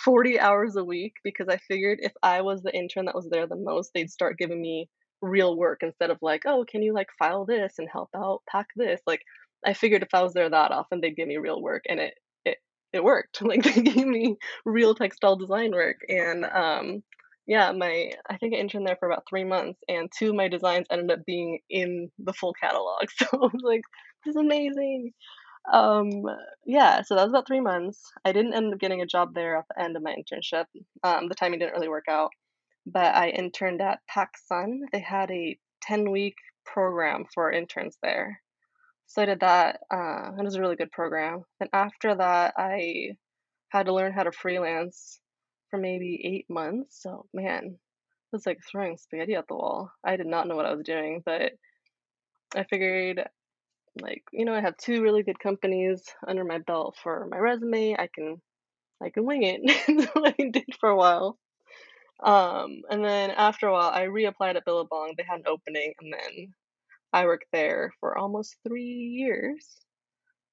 40 0.05 0.39
hours 0.39 0.77
a 0.77 0.85
week 0.85 1.15
because 1.25 1.49
I 1.49 1.57
figured 1.57 1.99
if 2.03 2.13
I 2.23 2.43
was 2.43 2.63
the 2.63 2.75
intern 2.75 3.07
that 3.07 3.15
was 3.15 3.29
there 3.31 3.47
the 3.47 3.57
most, 3.57 3.91
they'd 3.95 4.11
start 4.11 4.39
giving 4.39 4.61
me 4.61 4.89
real 5.23 5.57
work 5.57 5.81
instead 5.83 6.11
of 6.11 6.19
like, 6.23 6.43
oh, 6.47 6.65
can 6.69 6.83
you 6.83 6.95
like 6.95 7.09
file 7.19 7.45
this 7.45 7.75
and 7.79 7.89
help 7.91 8.11
out, 8.17 8.43
pack 8.51 8.67
this? 8.77 9.01
Like, 9.07 9.23
I 9.65 9.75
figured 9.75 10.03
if 10.03 10.15
I 10.15 10.23
was 10.23 10.33
there 10.35 10.49
that 10.49 10.73
often, 10.73 11.01
they'd 11.01 11.17
give 11.17 11.29
me 11.29 11.37
real 11.37 11.61
work, 11.63 11.85
and 11.89 12.01
it 12.01 12.15
it 12.45 12.59
it 12.93 13.05
worked. 13.05 13.41
Like 13.43 13.63
they 13.63 13.83
gave 13.83 14.07
me 14.07 14.37
real 14.65 14.95
textile 14.95 15.37
design 15.37 15.73
work, 15.73 15.99
and 16.09 16.45
um, 16.45 17.03
yeah, 17.47 17.73
my 17.73 18.13
I 18.29 18.37
think 18.37 18.55
I 18.55 18.59
interned 18.59 18.87
there 18.87 18.97
for 18.99 19.11
about 19.11 19.25
three 19.29 19.45
months, 19.45 19.81
and 19.89 20.11
two 20.17 20.31
of 20.31 20.37
my 20.37 20.49
designs 20.49 20.87
ended 20.91 21.11
up 21.11 21.25
being 21.27 21.61
in 21.71 22.11
the 22.19 22.33
full 22.33 22.55
catalog. 22.55 23.07
So 23.19 23.27
I 23.33 23.37
was 23.37 23.63
like, 23.63 23.83
"This 24.25 24.33
is 24.35 24.37
amazing." 24.37 25.13
Um, 25.73 26.25
yeah, 26.65 27.03
so 27.03 27.15
that 27.15 27.23
was 27.25 27.33
about 27.33 27.47
three 27.47 27.61
months. 27.61 28.01
I 28.25 28.33
didn't 28.33 28.55
end 28.55 28.73
up 28.73 28.81
getting 28.81 29.03
a 29.03 29.07
job 29.07 29.35
there 29.35 29.57
at 29.57 29.65
the 29.69 29.83
end 29.83 29.97
of 29.97 30.03
my 30.03 30.15
internship. 30.15 30.67
Um, 31.05 31.29
the 31.29 31.35
timing 31.35 31.59
didn't 31.59 31.75
really 31.75 31.89
work 31.89 32.07
out, 32.09 32.31
but 32.87 33.15
I 33.15 33.31
interned 33.31 33.81
at 33.83 34.01
PacSun. 34.11 34.81
They 34.93 35.01
had 35.01 35.31
a 35.31 35.59
ten 35.83 36.11
week 36.11 36.37
program 36.65 37.25
for 37.35 37.51
interns 37.51 37.99
there, 38.03 38.41
so 39.11 39.23
I 39.23 39.25
did 39.27 39.41
that. 39.41 39.81
Uh, 39.91 40.31
it 40.39 40.45
was 40.45 40.55
a 40.55 40.61
really 40.61 40.77
good 40.77 40.93
program. 40.93 41.43
And 41.59 41.69
after 41.73 42.15
that, 42.15 42.55
I 42.57 43.17
had 43.71 43.87
to 43.87 43.93
learn 43.93 44.13
how 44.13 44.23
to 44.23 44.31
freelance 44.31 45.19
for 45.69 45.81
maybe 45.81 46.21
eight 46.25 46.47
months. 46.49 47.03
So 47.03 47.27
man, 47.35 47.65
it 47.65 48.33
was 48.33 48.47
like 48.47 48.61
throwing 48.71 48.97
spaghetti 48.97 49.35
at 49.35 49.49
the 49.49 49.57
wall. 49.57 49.91
I 50.05 50.15
did 50.15 50.29
not 50.29 50.47
know 50.47 50.55
what 50.55 50.67
I 50.67 50.75
was 50.75 50.87
doing, 50.87 51.25
but 51.27 51.53
I 52.55 52.63
figured 52.71 53.25
like, 54.01 54.23
you 54.33 54.45
know, 54.45 54.55
I 54.55 54.61
have 54.61 54.77
two 54.77 55.03
really 55.03 55.25
good 55.25 55.41
companies 55.41 56.05
under 56.29 56.45
my 56.45 56.59
belt 56.59 56.97
for 57.03 57.27
my 57.29 57.39
resume. 57.39 57.97
I 57.99 58.09
can 58.15 58.41
I 59.03 59.11
can 59.11 59.27
wing 59.27 59.43
it. 59.43 60.09
so 60.15 60.25
I 60.25 60.51
did 60.53 60.67
for 60.79 60.89
a 60.89 60.97
while. 60.97 61.37
Um, 62.23 62.83
and 62.89 63.05
then 63.05 63.33
after 63.33 63.67
a 63.67 63.73
while 63.73 63.91
I 63.91 64.03
reapplied 64.03 64.55
at 64.55 64.65
Billabong. 64.65 65.15
They 65.17 65.25
had 65.29 65.41
an 65.41 65.47
opening 65.49 65.95
and 66.01 66.13
then 66.13 66.55
I 67.13 67.25
worked 67.25 67.47
there 67.53 67.93
for 68.01 68.17
almost 68.17 68.57
three 68.67 68.85
years. 68.85 69.67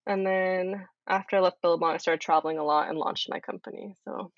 And 0.05 0.25
then 0.25 0.85
after 1.07 1.37
I 1.37 1.39
left 1.41 1.61
Billabong, 1.61 1.93
I 1.93 1.97
started 1.97 2.21
traveling 2.21 2.57
a 2.57 2.63
lot 2.63 2.89
and 2.89 2.97
launched 2.97 3.27
my 3.29 3.39
company. 3.39 3.95
So 4.05 4.31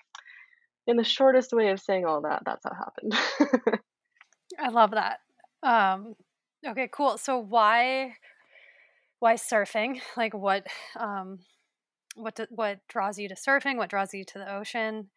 in 0.86 0.96
the 0.96 1.04
shortest 1.04 1.52
way 1.52 1.70
of 1.70 1.80
saying 1.80 2.04
all 2.04 2.22
that, 2.22 2.42
that's 2.44 2.64
how 2.64 2.72
it 2.72 2.76
happened. 2.76 3.80
I 4.58 4.68
love 4.68 4.90
that. 4.92 5.20
Um, 5.62 6.14
okay, 6.66 6.88
cool. 6.92 7.18
So 7.18 7.38
why 7.38 8.16
why 9.20 9.34
surfing? 9.34 10.00
Like 10.16 10.34
what 10.34 10.66
um, 10.98 11.38
what 12.16 12.34
do, 12.34 12.46
what 12.50 12.80
draws 12.88 13.18
you 13.18 13.28
to 13.28 13.34
surfing? 13.34 13.76
What 13.76 13.90
draws 13.90 14.12
you 14.12 14.24
to 14.24 14.38
the 14.38 14.52
ocean? 14.52 15.10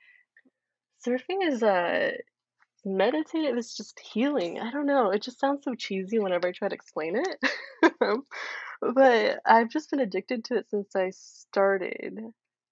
Surfing 1.05 1.45
is 1.45 1.63
a 1.63 2.13
uh, 2.86 2.90
meditative. 2.90 3.58
It's 3.58 3.75
just 3.75 4.00
healing. 4.00 4.60
I 4.60 4.72
don't 4.72 4.86
know. 4.86 5.12
It 5.12 5.22
just 5.22 5.40
sounds 5.40 5.63
so 5.63 5.75
cheesy 5.75 6.20
whenever 6.20 6.48
I 6.48 6.52
try 6.52 6.70
to 6.70 6.75
explain 6.75 7.16
it. 7.16 8.00
but 8.82 9.40
I've 9.46 9.70
just 9.70 9.90
been 9.92 10.00
addicted 10.00 10.46
to 10.46 10.56
it 10.56 10.70
since 10.70 10.96
I 10.96 11.12
started. 11.12 12.20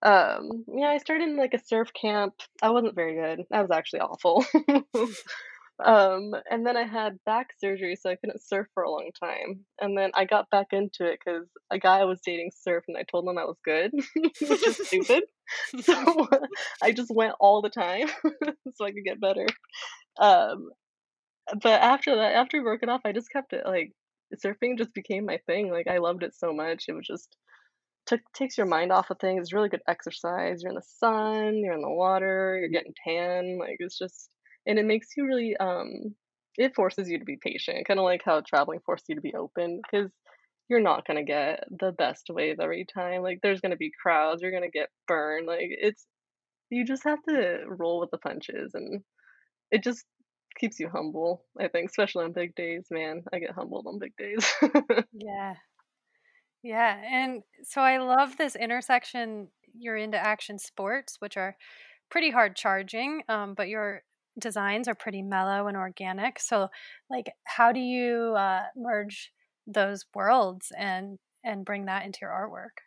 Um, 0.03 0.65
yeah, 0.67 0.87
I 0.87 0.97
started 0.97 1.29
in 1.29 1.37
like 1.37 1.53
a 1.53 1.63
surf 1.63 1.91
camp. 1.93 2.33
I 2.61 2.71
wasn't 2.71 2.95
very 2.95 3.15
good. 3.15 3.45
I 3.51 3.61
was 3.61 3.71
actually 3.71 4.01
awful. 4.01 4.43
um, 5.83 6.33
and 6.49 6.65
then 6.65 6.75
I 6.75 6.83
had 6.83 7.23
back 7.25 7.49
surgery, 7.59 7.95
so 7.95 8.09
I 8.09 8.15
couldn't 8.15 8.41
surf 8.41 8.67
for 8.73 8.83
a 8.83 8.89
long 8.89 9.09
time. 9.19 9.65
And 9.79 9.97
then 9.97 10.11
I 10.15 10.25
got 10.25 10.49
back 10.49 10.67
into 10.71 11.05
it 11.05 11.19
because 11.23 11.47
a 11.69 11.77
guy 11.77 11.99
I 11.99 12.05
was 12.05 12.19
dating 12.21 12.51
surfed, 12.67 12.87
and 12.87 12.97
I 12.97 13.03
told 13.03 13.27
him 13.27 13.37
I 13.37 13.45
was 13.45 13.57
good, 13.63 13.91
which 14.15 14.67
is 14.67 14.87
stupid. 14.87 15.23
so 15.81 16.27
I 16.81 16.91
just 16.91 17.13
went 17.13 17.35
all 17.39 17.61
the 17.61 17.69
time 17.69 18.07
so 18.73 18.85
I 18.85 18.91
could 18.91 19.05
get 19.05 19.21
better. 19.21 19.45
Um, 20.19 20.69
but 21.61 21.81
after 21.81 22.15
that, 22.15 22.35
after 22.35 22.57
we 22.57 22.63
broke 22.63 22.83
it 22.83 22.89
off, 22.89 23.01
I 23.05 23.11
just 23.11 23.31
kept 23.31 23.53
it. 23.53 23.65
Like 23.65 23.93
surfing 24.43 24.77
just 24.77 24.93
became 24.93 25.25
my 25.25 25.39
thing. 25.47 25.71
Like 25.71 25.87
I 25.87 25.97
loved 25.99 26.23
it 26.23 26.35
so 26.35 26.53
much. 26.53 26.85
It 26.87 26.93
was 26.93 27.07
just 27.07 27.35
took 28.05 28.21
takes 28.33 28.57
your 28.57 28.67
mind 28.67 28.91
off 28.91 29.09
of 29.11 29.19
things. 29.19 29.41
It's 29.43 29.53
really 29.53 29.69
good 29.69 29.83
exercise. 29.87 30.61
You're 30.61 30.71
in 30.71 30.75
the 30.75 30.81
sun, 30.81 31.57
you're 31.57 31.73
in 31.75 31.81
the 31.81 31.89
water, 31.89 32.57
you're 32.59 32.69
getting 32.69 32.93
tan. 33.07 33.57
Like 33.59 33.77
it's 33.79 33.97
just 33.97 34.29
and 34.67 34.79
it 34.79 34.85
makes 34.85 35.09
you 35.17 35.25
really 35.25 35.57
um 35.57 36.15
it 36.57 36.75
forces 36.75 37.09
you 37.09 37.19
to 37.19 37.25
be 37.25 37.37
patient, 37.41 37.87
kind 37.87 37.99
of 37.99 38.03
like 38.05 38.21
how 38.25 38.41
traveling 38.41 38.79
forces 38.85 39.05
you 39.09 39.15
to 39.15 39.21
be 39.21 39.35
open 39.35 39.81
because 39.83 40.11
you're 40.69 40.81
not 40.81 41.05
gonna 41.07 41.23
get 41.23 41.63
the 41.79 41.91
best 41.93 42.27
wave 42.29 42.59
every 42.61 42.85
time. 42.93 43.21
Like 43.23 43.39
there's 43.43 43.61
gonna 43.61 43.77
be 43.77 43.91
crowds, 44.01 44.41
you're 44.41 44.51
gonna 44.51 44.69
get 44.71 44.89
burned. 45.07 45.47
Like 45.47 45.69
it's 45.69 46.05
you 46.69 46.85
just 46.85 47.03
have 47.05 47.21
to 47.29 47.59
roll 47.67 47.99
with 47.99 48.11
the 48.11 48.17
punches 48.17 48.73
and 48.75 49.03
it 49.71 49.83
just 49.83 50.05
keeps 50.59 50.79
you 50.79 50.89
humble, 50.89 51.45
I 51.59 51.67
think, 51.67 51.89
especially 51.89 52.25
on 52.25 52.33
big 52.33 52.55
days, 52.55 52.85
man. 52.91 53.23
I 53.33 53.39
get 53.39 53.51
humbled 53.51 53.87
on 53.87 53.99
big 53.99 54.15
days. 54.17 54.45
yeah. 55.13 55.53
Yeah, 56.63 57.01
and 57.03 57.41
so 57.63 57.81
I 57.81 57.97
love 57.97 58.37
this 58.37 58.55
intersection. 58.55 59.47
You're 59.73 59.97
into 59.97 60.17
action 60.17 60.59
sports, 60.59 61.15
which 61.19 61.35
are 61.35 61.55
pretty 62.11 62.29
hard 62.29 62.55
charging, 62.55 63.23
um, 63.29 63.55
but 63.55 63.67
your 63.67 64.03
designs 64.39 64.87
are 64.87 64.95
pretty 64.95 65.23
mellow 65.23 65.67
and 65.67 65.75
organic. 65.75 66.39
So, 66.39 66.67
like, 67.09 67.31
how 67.45 67.71
do 67.71 67.79
you 67.79 68.35
uh, 68.37 68.63
merge 68.75 69.31
those 69.65 70.05
worlds 70.13 70.71
and 70.77 71.17
and 71.43 71.65
bring 71.65 71.85
that 71.85 72.05
into 72.05 72.19
your 72.21 72.29
artwork? 72.29 72.83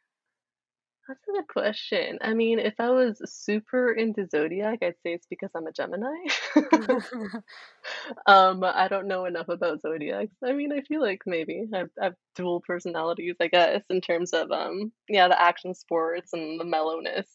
That's 1.07 1.21
a 1.29 1.33
good 1.33 1.49
question. 1.49 2.19
I 2.23 2.33
mean, 2.33 2.59
if 2.59 2.75
I 2.79 2.91
was 2.91 3.21
super 3.27 3.93
into 3.93 4.27
zodiac, 4.27 4.79
I'd 4.83 4.95
say 5.03 5.13
it's 5.13 5.27
because 5.27 5.51
I'm 5.55 5.67
a 5.67 5.73
Gemini. 5.73 6.15
um, 8.27 8.65
I 8.65 8.89
don't 8.89 9.07
know 9.07 9.27
enough 9.27 9.49
about 9.49 9.83
zodiacs. 9.83 10.35
I 10.43 10.53
mean, 10.53 10.73
I 10.73 10.81
feel 10.81 11.03
like 11.03 11.21
maybe 11.27 11.67
I've, 11.75 11.91
I've 12.01 12.15
dual 12.35 12.63
personalities, 12.67 13.37
I 13.39 13.49
guess, 13.49 13.83
in 13.91 14.01
terms 14.01 14.33
of 14.33 14.51
um, 14.51 14.93
yeah, 15.09 15.29
the 15.29 15.41
action 15.41 15.75
sports 15.75 16.33
and 16.33 16.59
the 16.59 16.65
mellowness. 16.65 17.29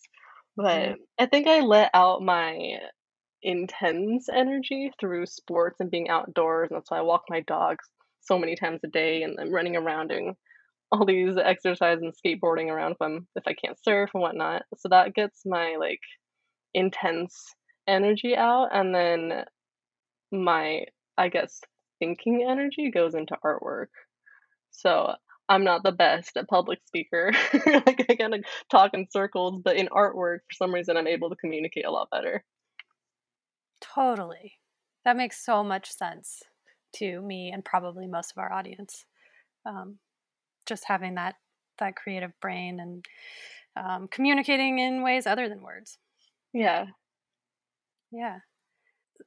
But. 0.57 0.97
I 1.19 1.27
think 1.27 1.47
I 1.47 1.59
let 1.59 1.91
out 1.93 2.23
my 2.23 2.79
intense 3.43 4.27
energy 4.29 4.91
through 4.99 5.27
sports 5.27 5.79
and 5.79 5.91
being 5.91 6.09
outdoors, 6.09 6.69
and 6.71 6.77
that's 6.77 6.89
why 6.89 6.97
I 6.97 7.01
walk 7.01 7.23
my 7.29 7.41
dogs 7.41 7.85
so 8.21 8.37
many 8.39 8.55
times 8.55 8.81
a 8.83 8.87
day, 8.87 9.23
and 9.23 9.39
I'm 9.39 9.53
running 9.53 9.75
around 9.75 10.07
doing 10.09 10.35
all 10.91 11.05
these 11.05 11.37
exercise 11.37 11.99
and 12.01 12.13
skateboarding 12.13 12.67
around 12.67 12.93
if 12.93 13.01
I'm 13.01 13.27
if 13.35 13.43
I 13.47 13.53
can't 13.53 13.81
surf 13.83 14.11
and 14.13 14.21
whatnot. 14.21 14.63
So 14.77 14.89
that 14.89 15.13
gets 15.13 15.41
my 15.45 15.75
like 15.79 16.01
intense 16.73 17.53
energy 17.87 18.35
out 18.35 18.69
and 18.71 18.93
then 18.93 19.43
my 20.31 20.85
I 21.17 21.29
guess 21.29 21.61
thinking 21.99 22.45
energy 22.47 22.91
goes 22.91 23.13
into 23.13 23.37
artwork. 23.43 23.87
So 24.71 25.13
I'm 25.47 25.63
not 25.63 25.83
the 25.83 25.91
best 25.91 26.37
at 26.37 26.47
public 26.47 26.79
speaker. 26.85 27.31
like 27.65 28.05
I 28.09 28.15
kind 28.15 28.35
of 28.35 28.43
talk 28.69 28.91
in 28.93 29.07
circles, 29.11 29.61
but 29.63 29.75
in 29.75 29.87
artwork 29.87 30.39
for 30.47 30.53
some 30.53 30.73
reason 30.73 30.97
I'm 30.97 31.07
able 31.07 31.29
to 31.29 31.35
communicate 31.35 31.85
a 31.85 31.91
lot 31.91 32.09
better. 32.11 32.43
Totally. 33.81 34.53
That 35.05 35.17
makes 35.17 35.43
so 35.43 35.63
much 35.63 35.91
sense 35.91 36.43
to 36.95 37.21
me 37.21 37.51
and 37.51 37.63
probably 37.63 38.07
most 38.07 38.31
of 38.31 38.37
our 38.37 38.51
audience. 38.51 39.05
Um, 39.65 39.97
just 40.69 40.83
having 40.87 41.15
that 41.15 41.35
that 41.79 41.95
creative 41.95 42.31
brain 42.41 42.79
and 42.79 43.05
um, 43.75 44.07
communicating 44.11 44.79
in 44.79 45.03
ways 45.03 45.25
other 45.25 45.49
than 45.49 45.61
words. 45.61 45.97
Yeah. 46.53 46.87
Yeah. 48.11 48.39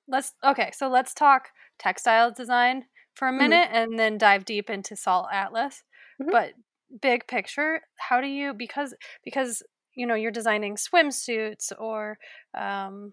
Let's 0.09 0.33
okay. 0.45 0.71
So 0.75 0.89
let's 0.89 1.15
talk 1.15 1.49
textile 1.79 2.33
design 2.33 2.85
for 3.15 3.29
a 3.29 3.31
mm-hmm. 3.31 3.39
minute, 3.39 3.69
mm-hmm. 3.69 3.77
and 3.77 3.99
then 3.99 4.19
dive 4.19 4.45
deep 4.45 4.71
into 4.71 4.97
Salt 4.97 5.29
Atlas. 5.33 5.83
Mm-hmm. 6.21 6.31
But 6.33 6.53
big 7.01 7.27
picture, 7.27 7.81
how 7.97 8.21
do 8.21 8.27
you 8.27 8.53
because 8.55 8.95
because 9.25 9.63
you 9.95 10.07
know 10.07 10.15
you're 10.15 10.31
designing 10.31 10.77
swimsuits 10.77 11.73
or 11.79 12.19
um, 12.59 13.13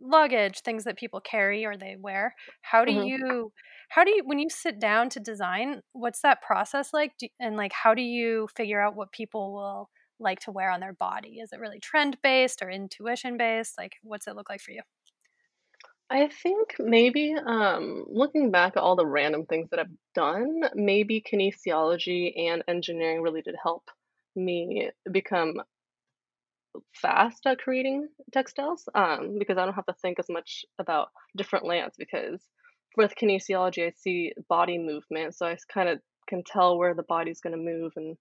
luggage, 0.00 0.60
things 0.60 0.84
that 0.84 0.98
people 0.98 1.20
carry 1.20 1.64
or 1.64 1.76
they 1.76 1.96
wear. 1.98 2.34
How 2.62 2.84
do 2.84 2.92
mm-hmm. 2.92 3.06
you 3.06 3.52
how 3.90 4.04
do 4.04 4.10
you 4.10 4.22
when 4.24 4.38
you 4.38 4.48
sit 4.48 4.80
down 4.80 5.10
to 5.10 5.20
design 5.20 5.82
what's 5.92 6.22
that 6.22 6.42
process 6.42 6.94
like? 6.94 7.12
Do, 7.18 7.28
and 7.38 7.56
like 7.56 7.72
how 7.72 7.92
do 7.94 8.02
you 8.02 8.48
figure 8.56 8.80
out 8.80 8.96
what 8.96 9.12
people 9.12 9.52
will 9.52 9.90
like 10.18 10.40
to 10.40 10.52
wear 10.52 10.70
on 10.70 10.80
their 10.80 10.92
body? 10.92 11.40
Is 11.40 11.52
it 11.52 11.60
really 11.60 11.80
trend 11.80 12.16
based 12.22 12.62
or 12.62 12.70
intuition 12.70 13.36
based 13.36 13.74
like 13.76 13.96
what's 14.02 14.26
it 14.26 14.36
look 14.36 14.48
like 14.48 14.60
for 14.60 14.70
you? 14.70 14.82
I 16.08 16.28
think 16.28 16.74
maybe 16.78 17.34
um, 17.34 18.04
looking 18.08 18.50
back 18.50 18.76
at 18.76 18.82
all 18.82 18.96
the 18.96 19.06
random 19.06 19.46
things 19.46 19.68
that 19.70 19.78
I've 19.78 19.96
done, 20.14 20.62
maybe 20.74 21.22
kinesiology 21.22 22.48
and 22.48 22.64
engineering 22.66 23.22
really 23.22 23.42
did 23.42 23.54
help 23.62 23.84
me 24.34 24.90
become 25.10 25.54
fast 26.94 27.46
at 27.46 27.58
creating 27.58 28.08
textiles 28.32 28.88
um, 28.94 29.36
because 29.38 29.58
I 29.58 29.64
don't 29.64 29.74
have 29.74 29.86
to 29.86 29.94
think 29.94 30.18
as 30.18 30.28
much 30.28 30.64
about 30.78 31.08
different 31.36 31.64
layouts 31.64 31.96
because 31.96 32.40
with 32.96 33.14
kinesiology 33.20 33.86
I 33.86 33.92
see 33.96 34.32
body 34.48 34.78
movement 34.78 35.34
so 35.34 35.46
I 35.46 35.56
kind 35.72 35.88
of 35.88 36.00
can 36.28 36.42
tell 36.44 36.78
where 36.78 36.94
the 36.94 37.02
body's 37.02 37.40
going 37.40 37.56
to 37.56 37.62
move 37.62 37.92
and 37.96 38.16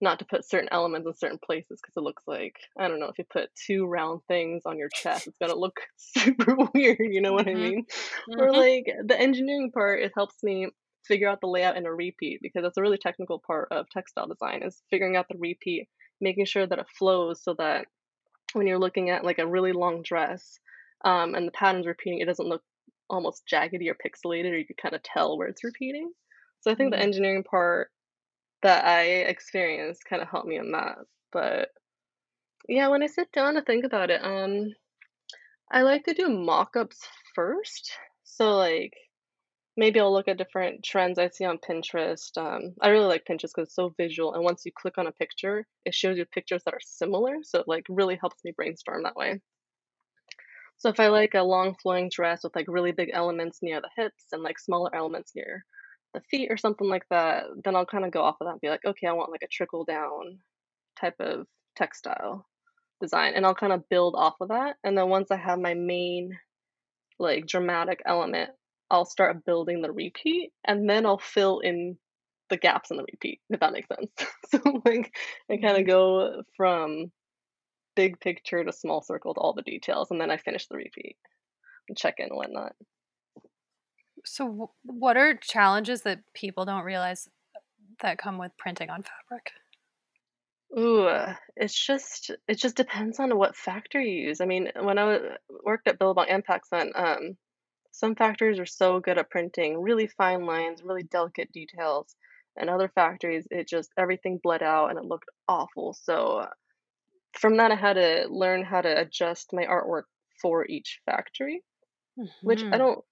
not 0.00 0.18
to 0.18 0.24
put 0.24 0.48
certain 0.48 0.68
elements 0.72 1.06
in 1.06 1.14
certain 1.14 1.38
places 1.44 1.80
because 1.80 1.96
it 1.96 2.02
looks 2.02 2.24
like 2.26 2.56
I 2.78 2.88
don't 2.88 3.00
know 3.00 3.08
if 3.08 3.18
you 3.18 3.24
put 3.30 3.48
two 3.66 3.86
round 3.86 4.20
things 4.28 4.62
on 4.66 4.78
your 4.78 4.88
chest, 4.90 5.26
it's 5.26 5.38
gonna 5.38 5.54
look 5.56 5.80
super 5.96 6.56
weird. 6.74 6.98
You 7.00 7.20
know 7.20 7.32
what 7.32 7.48
I 7.48 7.52
mm-hmm. 7.52 7.62
mean? 7.62 7.84
mm-hmm. 8.30 8.40
Or 8.40 8.52
like 8.52 8.86
the 9.04 9.18
engineering 9.18 9.72
part, 9.72 10.02
it 10.02 10.12
helps 10.14 10.42
me 10.42 10.68
figure 11.04 11.28
out 11.28 11.40
the 11.40 11.46
layout 11.46 11.76
in 11.76 11.86
a 11.86 11.92
repeat 11.92 12.40
because 12.42 12.62
that's 12.62 12.78
a 12.78 12.82
really 12.82 12.98
technical 12.98 13.42
part 13.46 13.68
of 13.70 13.88
textile 13.90 14.26
design 14.26 14.62
is 14.62 14.82
figuring 14.90 15.16
out 15.16 15.26
the 15.28 15.38
repeat, 15.38 15.88
making 16.20 16.46
sure 16.46 16.66
that 16.66 16.78
it 16.78 16.86
flows 16.98 17.42
so 17.42 17.54
that 17.58 17.86
when 18.54 18.66
you're 18.66 18.78
looking 18.78 19.10
at 19.10 19.24
like 19.24 19.38
a 19.38 19.46
really 19.46 19.72
long 19.72 20.02
dress 20.02 20.58
um, 21.04 21.34
and 21.34 21.46
the 21.46 21.52
pattern's 21.52 21.86
repeating, 21.86 22.20
it 22.20 22.26
doesn't 22.26 22.48
look 22.48 22.62
almost 23.10 23.44
jaggedy 23.50 23.88
or 23.90 23.94
pixelated, 23.94 24.52
or 24.52 24.56
you 24.56 24.66
can 24.66 24.76
kind 24.80 24.94
of 24.94 25.02
tell 25.02 25.36
where 25.36 25.48
it's 25.48 25.64
repeating. 25.64 26.12
So 26.60 26.70
I 26.70 26.74
think 26.74 26.92
mm-hmm. 26.92 27.00
the 27.00 27.04
engineering 27.04 27.44
part 27.44 27.90
that 28.62 28.84
I 28.84 29.02
experienced 29.02 30.04
kind 30.08 30.22
of 30.22 30.28
helped 30.28 30.48
me 30.48 30.56
in 30.56 30.72
that. 30.72 30.96
But 31.32 31.68
yeah, 32.68 32.88
when 32.88 33.02
I 33.02 33.06
sit 33.06 33.30
down 33.32 33.54
to 33.54 33.62
think 33.62 33.84
about 33.84 34.10
it, 34.10 34.24
um, 34.24 34.72
I 35.70 35.82
like 35.82 36.04
to 36.04 36.14
do 36.14 36.28
mock-ups 36.28 37.06
first. 37.34 37.92
So 38.24 38.56
like 38.56 38.92
maybe 39.76 40.00
I'll 40.00 40.12
look 40.12 40.28
at 40.28 40.38
different 40.38 40.84
trends 40.84 41.18
I 41.18 41.28
see 41.28 41.44
on 41.44 41.58
Pinterest. 41.58 42.36
Um, 42.36 42.74
I 42.80 42.88
really 42.88 43.06
like 43.06 43.24
Pinterest 43.28 43.52
because 43.54 43.66
it's 43.68 43.74
so 43.74 43.94
visual, 43.96 44.34
and 44.34 44.44
once 44.44 44.62
you 44.64 44.72
click 44.74 44.98
on 44.98 45.06
a 45.06 45.12
picture, 45.12 45.66
it 45.84 45.94
shows 45.94 46.16
you 46.16 46.24
pictures 46.24 46.62
that 46.64 46.74
are 46.74 46.80
similar. 46.80 47.36
So 47.42 47.60
it 47.60 47.68
like 47.68 47.86
really 47.88 48.16
helps 48.20 48.42
me 48.44 48.52
brainstorm 48.56 49.02
that 49.02 49.16
way. 49.16 49.40
So 50.78 50.88
if 50.88 51.00
I 51.00 51.08
like 51.08 51.34
a 51.34 51.42
long 51.42 51.74
flowing 51.82 52.10
dress 52.10 52.44
with 52.44 52.54
like 52.54 52.66
really 52.68 52.92
big 52.92 53.10
elements 53.12 53.60
near 53.62 53.80
the 53.80 53.90
hips 53.96 54.26
and 54.32 54.42
like 54.42 54.58
smaller 54.58 54.94
elements 54.94 55.32
near 55.34 55.64
the 56.12 56.20
feet 56.30 56.50
or 56.50 56.56
something 56.56 56.88
like 56.88 57.04
that, 57.10 57.44
then 57.64 57.76
I'll 57.76 57.86
kind 57.86 58.04
of 58.04 58.12
go 58.12 58.22
off 58.22 58.36
of 58.40 58.46
that 58.46 58.52
and 58.52 58.60
be 58.60 58.68
like, 58.68 58.84
okay, 58.84 59.06
I 59.06 59.12
want 59.12 59.30
like 59.30 59.42
a 59.42 59.48
trickle 59.48 59.84
down 59.84 60.38
type 61.00 61.16
of 61.20 61.46
textile 61.76 62.46
design. 63.00 63.34
And 63.34 63.44
I'll 63.44 63.54
kind 63.54 63.72
of 63.72 63.88
build 63.88 64.14
off 64.16 64.34
of 64.40 64.48
that. 64.48 64.76
And 64.84 64.96
then 64.96 65.08
once 65.08 65.30
I 65.30 65.36
have 65.36 65.58
my 65.58 65.74
main 65.74 66.38
like 67.18 67.46
dramatic 67.46 68.00
element, 68.06 68.50
I'll 68.90 69.04
start 69.04 69.44
building 69.44 69.82
the 69.82 69.92
repeat 69.92 70.52
and 70.66 70.88
then 70.88 71.06
I'll 71.06 71.18
fill 71.18 71.60
in 71.60 71.96
the 72.50 72.56
gaps 72.56 72.90
in 72.90 72.96
the 72.96 73.04
repeat, 73.10 73.40
if 73.50 73.60
that 73.60 73.72
makes 73.72 73.88
sense. 73.88 74.10
so 74.50 74.82
like 74.84 75.12
I 75.50 75.56
kind 75.56 75.76
of 75.76 75.82
mm-hmm. 75.82 75.90
go 75.90 76.42
from 76.56 77.10
big 77.94 78.20
picture 78.20 78.64
to 78.64 78.72
small 78.72 79.02
circle 79.02 79.34
to 79.34 79.40
all 79.40 79.52
the 79.52 79.62
details 79.62 80.10
and 80.10 80.20
then 80.20 80.30
I 80.30 80.36
finish 80.36 80.66
the 80.66 80.76
repeat 80.76 81.16
and 81.88 81.96
check 81.96 82.14
in 82.18 82.26
and 82.26 82.36
whatnot. 82.36 82.74
So, 84.24 84.70
what 84.84 85.16
are 85.16 85.34
challenges 85.34 86.02
that 86.02 86.20
people 86.32 86.64
don't 86.64 86.84
realize 86.84 87.28
that 88.00 88.18
come 88.18 88.38
with 88.38 88.56
printing 88.56 88.90
on 88.90 89.02
fabric? 89.02 89.52
Ooh, 90.76 91.08
it's 91.56 91.78
just 91.86 92.30
it 92.48 92.58
just 92.58 92.76
depends 92.76 93.20
on 93.20 93.36
what 93.36 93.56
factor 93.56 94.00
you 94.00 94.28
use. 94.28 94.40
I 94.40 94.46
mean, 94.46 94.70
when 94.80 94.98
I 94.98 95.36
worked 95.64 95.86
at 95.86 95.98
Billabong 95.98 96.26
and 96.28 96.44
PacSun, 96.44 96.90
um, 96.98 97.36
some 97.92 98.16
factories 98.16 98.58
are 98.58 98.66
so 98.66 98.98
good 98.98 99.18
at 99.18 99.30
printing 99.30 99.80
really 99.80 100.08
fine 100.08 100.46
lines, 100.46 100.82
really 100.82 101.04
delicate 101.04 101.52
details, 101.52 102.16
and 102.56 102.68
other 102.68 102.88
factories 102.88 103.46
it 103.50 103.68
just 103.68 103.92
everything 103.96 104.40
bled 104.42 104.62
out 104.62 104.90
and 104.90 104.98
it 104.98 105.04
looked 105.04 105.28
awful. 105.48 105.94
So 105.94 106.46
from 107.38 107.56
that, 107.58 107.70
I 107.70 107.76
had 107.76 107.94
to 107.94 108.26
learn 108.30 108.64
how 108.64 108.80
to 108.80 109.00
adjust 109.00 109.52
my 109.52 109.64
artwork 109.64 110.04
for 110.40 110.66
each 110.66 111.00
factory, 111.06 111.62
which 112.42 112.60
I 112.60 112.64
mm-hmm. 112.64 112.78
don't 112.78 113.04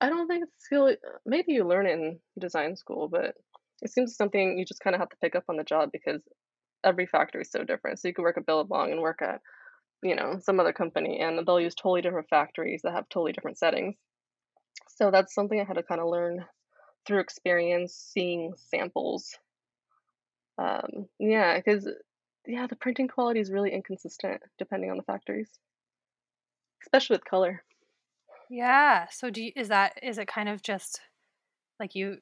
I 0.00 0.08
don't 0.08 0.26
think 0.28 0.44
it's 0.44 0.64
skill. 0.64 0.94
Maybe 1.26 1.52
you 1.52 1.64
learn 1.64 1.86
it 1.86 1.92
in 1.92 2.20
design 2.38 2.76
school, 2.76 3.08
but 3.08 3.34
it 3.82 3.90
seems 3.90 4.16
something 4.16 4.58
you 4.58 4.64
just 4.64 4.80
kind 4.80 4.94
of 4.94 5.00
have 5.00 5.10
to 5.10 5.16
pick 5.20 5.34
up 5.34 5.44
on 5.48 5.56
the 5.56 5.64
job 5.64 5.90
because 5.92 6.22
every 6.84 7.06
factory 7.06 7.42
is 7.42 7.50
so 7.50 7.64
different. 7.64 7.98
So 7.98 8.08
you 8.08 8.14
could 8.14 8.22
work 8.22 8.38
at 8.38 8.46
Billabong 8.46 8.92
and 8.92 9.00
work 9.00 9.20
at, 9.20 9.40
you 10.02 10.14
know, 10.16 10.38
some 10.40 10.58
other 10.58 10.72
company, 10.72 11.20
and 11.20 11.46
they'll 11.46 11.60
use 11.60 11.74
totally 11.74 12.00
different 12.00 12.28
factories 12.30 12.80
that 12.82 12.92
have 12.92 13.08
totally 13.10 13.32
different 13.32 13.58
settings. 13.58 13.96
So 14.88 15.10
that's 15.10 15.34
something 15.34 15.60
I 15.60 15.64
had 15.64 15.76
to 15.76 15.82
kind 15.82 16.00
of 16.00 16.08
learn 16.08 16.44
through 17.06 17.20
experience, 17.20 17.94
seeing 17.94 18.52
samples. 18.56 19.36
Um, 20.58 21.06
yeah, 21.18 21.56
because 21.56 21.88
yeah, 22.50 22.66
the 22.66 22.76
printing 22.76 23.08
quality 23.08 23.40
is 23.40 23.50
really 23.50 23.72
inconsistent 23.72 24.42
depending 24.58 24.90
on 24.90 24.96
the 24.96 25.02
factories, 25.02 25.50
especially 26.82 27.14
with 27.14 27.24
color. 27.24 27.62
Yeah. 28.50 29.06
So 29.10 29.30
do 29.30 29.42
you, 29.42 29.52
is 29.56 29.68
that 29.68 29.94
is 30.02 30.18
it 30.18 30.26
kind 30.26 30.48
of 30.48 30.62
just 30.62 31.00
like 31.78 31.94
you 31.94 32.18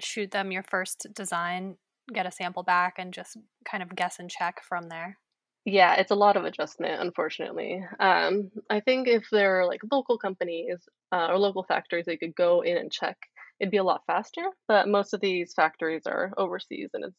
shoot 0.00 0.30
them 0.30 0.50
your 0.50 0.62
first 0.62 1.06
design, 1.14 1.76
get 2.12 2.26
a 2.26 2.32
sample 2.32 2.62
back 2.62 2.94
and 2.98 3.12
just 3.12 3.36
kind 3.64 3.82
of 3.82 3.94
guess 3.94 4.18
and 4.18 4.30
check 4.30 4.62
from 4.66 4.88
there? 4.88 5.18
Yeah, 5.66 5.96
it's 5.96 6.12
a 6.12 6.16
lot 6.16 6.36
of 6.36 6.44
adjustment, 6.44 7.00
unfortunately. 7.02 7.84
Um, 7.98 8.52
I 8.70 8.80
think 8.80 9.08
if 9.08 9.26
they're 9.32 9.66
like 9.66 9.80
local 9.90 10.16
companies 10.16 10.78
uh, 11.12 11.26
or 11.26 11.38
local 11.38 11.64
factories, 11.64 12.06
they 12.06 12.16
could 12.16 12.36
go 12.36 12.60
in 12.60 12.78
and 12.78 12.90
check. 12.92 13.16
It'd 13.58 13.72
be 13.72 13.78
a 13.78 13.84
lot 13.84 14.02
faster. 14.06 14.44
But 14.68 14.88
most 14.88 15.12
of 15.12 15.20
these 15.20 15.54
factories 15.54 16.06
are 16.06 16.32
overseas, 16.36 16.90
and 16.94 17.04
it's 17.04 17.16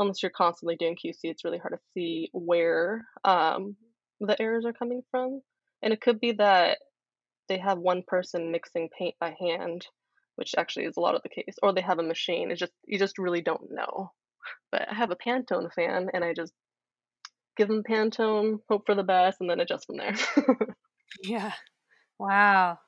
unless 0.00 0.22
you're 0.22 0.30
constantly 0.30 0.76
doing 0.76 0.96
QC, 0.96 1.16
it's 1.24 1.44
really 1.44 1.58
hard 1.58 1.74
to 1.74 1.80
see 1.94 2.30
where 2.32 3.06
um, 3.24 3.76
the 4.20 4.40
errors 4.40 4.64
are 4.64 4.72
coming 4.72 5.02
from. 5.10 5.40
And 5.82 5.92
it 5.92 6.00
could 6.00 6.20
be 6.20 6.32
that 6.32 6.78
they 7.48 7.58
have 7.58 7.78
one 7.78 8.02
person 8.06 8.52
mixing 8.52 8.88
paint 8.96 9.14
by 9.20 9.36
hand, 9.38 9.86
which 10.36 10.54
actually 10.56 10.86
is 10.86 10.96
a 10.96 11.00
lot 11.00 11.14
of 11.14 11.22
the 11.22 11.28
case, 11.28 11.56
or 11.62 11.72
they 11.72 11.80
have 11.80 11.98
a 11.98 12.02
machine. 12.02 12.50
It's 12.50 12.60
just 12.60 12.72
you 12.86 12.98
just 12.98 13.18
really 13.18 13.42
don't 13.42 13.70
know. 13.70 14.12
But 14.72 14.88
I 14.90 14.94
have 14.94 15.10
a 15.10 15.16
Pantone 15.16 15.72
fan, 15.72 16.08
and 16.14 16.24
I 16.24 16.32
just 16.32 16.52
give 17.56 17.68
them 17.68 17.82
Pantone, 17.82 18.60
hope 18.68 18.86
for 18.86 18.94
the 18.94 19.02
best, 19.02 19.40
and 19.40 19.50
then 19.50 19.60
adjust 19.60 19.86
from 19.86 19.98
there. 19.98 20.14
yeah. 21.22 21.52
Wow. 22.18 22.78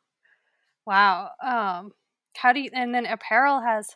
Wow. 0.86 1.30
Um, 1.44 1.92
how 2.36 2.52
do 2.52 2.60
you? 2.60 2.70
And 2.72 2.94
then 2.94 3.06
apparel 3.06 3.60
has 3.60 3.88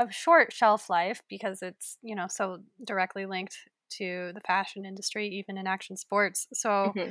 a 0.00 0.10
short 0.10 0.52
shelf 0.52 0.90
life 0.90 1.22
because 1.28 1.62
it's 1.62 1.98
you 2.02 2.14
know 2.14 2.26
so 2.28 2.58
directly 2.84 3.26
linked 3.26 3.56
to 3.98 4.32
the 4.34 4.40
fashion 4.40 4.84
industry, 4.84 5.28
even 5.28 5.58
in 5.58 5.66
action 5.66 5.96
sports. 5.96 6.46
So. 6.52 6.92
Mm-hmm 6.96 7.10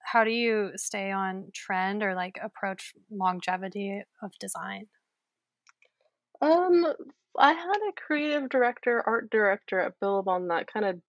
how 0.00 0.24
do 0.24 0.30
you 0.30 0.70
stay 0.76 1.10
on 1.10 1.50
trend 1.52 2.02
or 2.02 2.14
like 2.14 2.38
approach 2.42 2.94
longevity 3.10 4.02
of 4.22 4.32
design? 4.40 4.86
Um, 6.40 6.86
I 7.38 7.52
had 7.52 7.76
a 7.88 8.00
creative 8.06 8.48
director, 8.48 9.02
art 9.06 9.30
director 9.30 9.80
at 9.80 9.98
Billabong 10.00 10.48
that 10.48 10.72
kind 10.72 10.86
of 10.86 11.00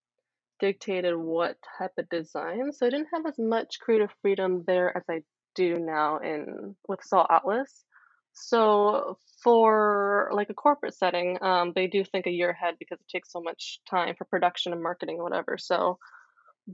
dictated 0.59 1.15
what 1.15 1.57
type 1.77 1.91
of 1.97 2.09
design. 2.09 2.71
So 2.71 2.85
I 2.85 2.89
didn't 2.89 3.09
have 3.13 3.25
as 3.25 3.37
much 3.37 3.79
creative 3.79 4.09
freedom 4.21 4.63
there 4.65 4.95
as 4.95 5.03
I 5.09 5.21
do 5.55 5.77
now 5.79 6.19
in 6.19 6.75
with 6.87 7.03
Salt 7.03 7.27
Atlas. 7.29 7.85
So 8.35 9.17
for 9.41 10.29
like 10.33 10.49
a 10.49 10.53
corporate 10.53 10.93
setting, 10.93 11.41
um, 11.41 11.71
they 11.73 11.87
do 11.87 12.03
think 12.03 12.27
a 12.27 12.31
year 12.31 12.49
ahead 12.51 12.75
because 12.77 12.99
it 12.99 13.07
takes 13.07 13.31
so 13.31 13.41
much 13.41 13.79
time 13.89 14.15
for 14.15 14.25
production 14.25 14.73
and 14.73 14.83
marketing 14.83 15.15
and 15.15 15.23
whatever. 15.23 15.57
So 15.57 15.97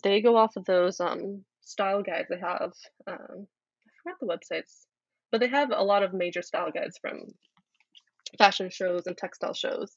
they 0.03 0.21
go 0.21 0.37
off 0.37 0.55
of 0.55 0.65
those 0.65 0.99
um 0.99 1.45
style 1.61 2.01
guides 2.01 2.27
they 2.29 2.39
have. 2.39 2.73
Um, 3.07 3.47
I 3.47 3.91
forgot 4.03 4.19
the 4.19 4.25
websites, 4.25 4.85
but 5.31 5.39
they 5.39 5.47
have 5.49 5.71
a 5.71 5.83
lot 5.83 6.03
of 6.03 6.13
major 6.13 6.41
style 6.41 6.71
guides 6.71 6.97
from 6.99 7.25
fashion 8.37 8.69
shows 8.69 9.05
and 9.05 9.17
textile 9.17 9.53
shows. 9.53 9.95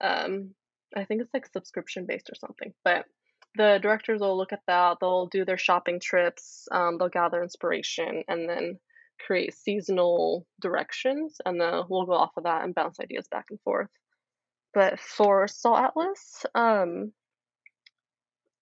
Um, 0.00 0.54
I 0.96 1.04
think 1.04 1.22
it's 1.22 1.32
like 1.32 1.46
subscription 1.46 2.06
based 2.06 2.30
or 2.30 2.34
something, 2.34 2.72
but 2.84 3.06
the 3.54 3.78
directors 3.80 4.20
will 4.20 4.36
look 4.36 4.52
at 4.52 4.62
that. 4.66 4.98
They'll 5.00 5.26
do 5.26 5.44
their 5.44 5.58
shopping 5.58 6.00
trips. 6.00 6.68
Um, 6.70 6.98
they'll 6.98 7.08
gather 7.08 7.42
inspiration 7.42 8.24
and 8.28 8.48
then 8.48 8.78
create 9.18 9.54
seasonal 9.54 10.46
directions, 10.60 11.40
and 11.44 11.60
then 11.60 11.84
we'll 11.88 12.06
go 12.06 12.12
off 12.12 12.36
of 12.36 12.44
that 12.44 12.64
and 12.64 12.74
bounce 12.74 13.00
ideas 13.00 13.28
back 13.28 13.46
and 13.50 13.60
forth. 13.62 13.90
But 14.74 15.00
for 15.00 15.48
Salt 15.48 15.78
Atlas, 15.78 16.44
um, 16.54 17.12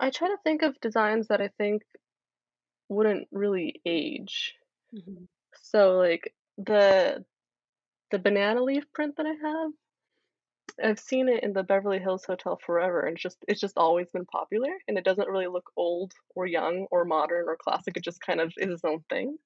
I 0.00 0.10
try 0.10 0.28
to 0.28 0.38
think 0.44 0.62
of 0.62 0.80
designs 0.80 1.28
that 1.28 1.40
I 1.40 1.48
think 1.48 1.82
wouldn't 2.88 3.28
really 3.32 3.80
age. 3.84 4.54
Mhm. 4.94 5.28
So 5.54 5.96
like 5.96 6.34
the 6.58 7.24
the 8.10 8.18
banana 8.18 8.62
leaf 8.62 8.90
print 8.92 9.16
that 9.16 9.26
I 9.26 9.34
have, 9.34 9.72
I've 10.82 10.98
seen 11.00 11.28
it 11.28 11.42
in 11.42 11.52
the 11.52 11.62
Beverly 11.62 11.98
Hills 11.98 12.24
Hotel 12.24 12.56
forever, 12.56 13.00
and 13.02 13.14
it's 13.14 13.22
just 13.22 13.44
it's 13.48 13.60
just 13.60 13.76
always 13.78 14.10
been 14.10 14.26
popular, 14.26 14.70
and 14.88 14.98
it 14.98 15.04
doesn't 15.04 15.28
really 15.28 15.46
look 15.46 15.70
old 15.76 16.12
or 16.34 16.46
young 16.46 16.86
or 16.90 17.04
modern 17.04 17.48
or 17.48 17.56
classic. 17.56 17.96
It 17.96 18.04
just 18.04 18.20
kind 18.20 18.40
of 18.40 18.52
is 18.56 18.70
its 18.70 18.84
own 18.84 19.04
thing. 19.08 19.38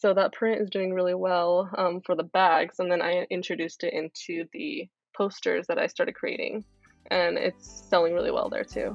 So 0.00 0.14
that 0.14 0.32
print 0.32 0.60
is 0.60 0.70
doing 0.70 0.94
really 0.94 1.14
well 1.14 1.68
um, 1.76 2.00
for 2.06 2.14
the 2.14 2.22
bags, 2.22 2.78
and 2.78 2.88
then 2.88 3.02
I 3.02 3.26
introduced 3.30 3.82
it 3.82 3.92
into 3.92 4.44
the 4.52 4.88
posters 5.12 5.66
that 5.66 5.76
I 5.76 5.88
started 5.88 6.14
creating, 6.14 6.64
and 7.10 7.36
it's 7.36 7.82
selling 7.90 8.14
really 8.14 8.30
well 8.30 8.48
there 8.48 8.62
too. 8.62 8.94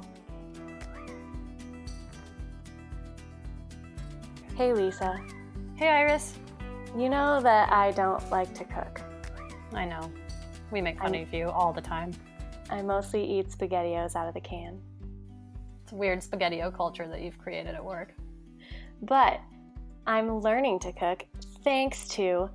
Hey 4.56 4.72
Lisa, 4.72 5.20
Hey, 5.76 5.90
Iris. 5.90 6.40
you 6.98 7.10
know 7.10 7.42
that 7.42 7.70
I 7.74 7.92
don't 7.92 8.32
like 8.32 8.54
to 8.54 8.64
cook. 8.64 9.02
I 9.74 9.84
know. 9.84 10.10
We 10.72 10.80
make 10.80 11.00
fun 11.00 11.14
I'm- 11.14 11.24
of 11.24 11.34
you 11.34 11.50
all 11.50 11.74
the 11.74 11.82
time. 11.82 12.12
I 12.70 12.82
mostly 12.82 13.26
eat 13.40 13.50
SpaghettiOs 13.50 14.16
out 14.16 14.30
of 14.30 14.34
the 14.34 14.40
can. 14.40 14.80
It's 15.84 15.92
a 15.92 15.96
weird 15.96 16.20
spaghettio 16.20 16.74
culture 16.74 17.10
that 17.10 17.20
you've 17.22 17.38
created 17.38 17.76
at 17.76 17.84
work. 17.84 18.14
But 19.02 19.42
I'm 20.06 20.42
learning 20.42 20.80
to 20.80 20.92
cook 20.92 21.26
thanks 21.64 22.08
to 22.10 22.50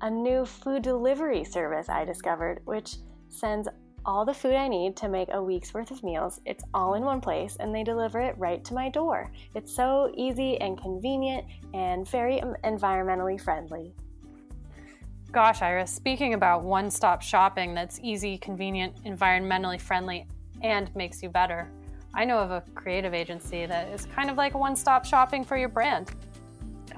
a 0.00 0.10
new 0.10 0.46
food 0.46 0.82
delivery 0.82 1.44
service 1.44 1.88
I 1.90 2.04
discovered, 2.04 2.60
which 2.64 2.96
sends 3.28 3.68
all 4.06 4.24
the 4.24 4.32
food 4.32 4.54
I 4.54 4.68
need 4.68 4.96
to 4.96 5.08
make 5.08 5.28
a 5.32 5.42
week's 5.42 5.74
worth 5.74 5.90
of 5.90 6.02
meals. 6.02 6.40
It's 6.46 6.64
all 6.72 6.94
in 6.94 7.04
one 7.04 7.20
place 7.20 7.56
and 7.60 7.74
they 7.74 7.84
deliver 7.84 8.20
it 8.20 8.38
right 8.38 8.64
to 8.64 8.72
my 8.72 8.88
door. 8.88 9.30
It's 9.54 9.74
so 9.74 10.10
easy 10.16 10.58
and 10.62 10.80
convenient 10.80 11.44
and 11.74 12.08
very 12.08 12.40
um, 12.40 12.56
environmentally 12.64 13.38
friendly. 13.38 13.92
Gosh, 15.30 15.60
Iris, 15.60 15.92
speaking 15.92 16.32
about 16.32 16.64
one 16.64 16.90
stop 16.90 17.20
shopping 17.20 17.74
that's 17.74 18.00
easy, 18.02 18.38
convenient, 18.38 19.04
environmentally 19.04 19.78
friendly, 19.78 20.26
and 20.62 20.94
makes 20.96 21.22
you 21.22 21.28
better, 21.28 21.70
I 22.14 22.24
know 22.24 22.38
of 22.38 22.50
a 22.50 22.62
creative 22.74 23.12
agency 23.12 23.66
that 23.66 23.88
is 23.88 24.06
kind 24.06 24.30
of 24.30 24.38
like 24.38 24.54
one 24.54 24.74
stop 24.74 25.04
shopping 25.04 25.44
for 25.44 25.58
your 25.58 25.68
brand. 25.68 26.14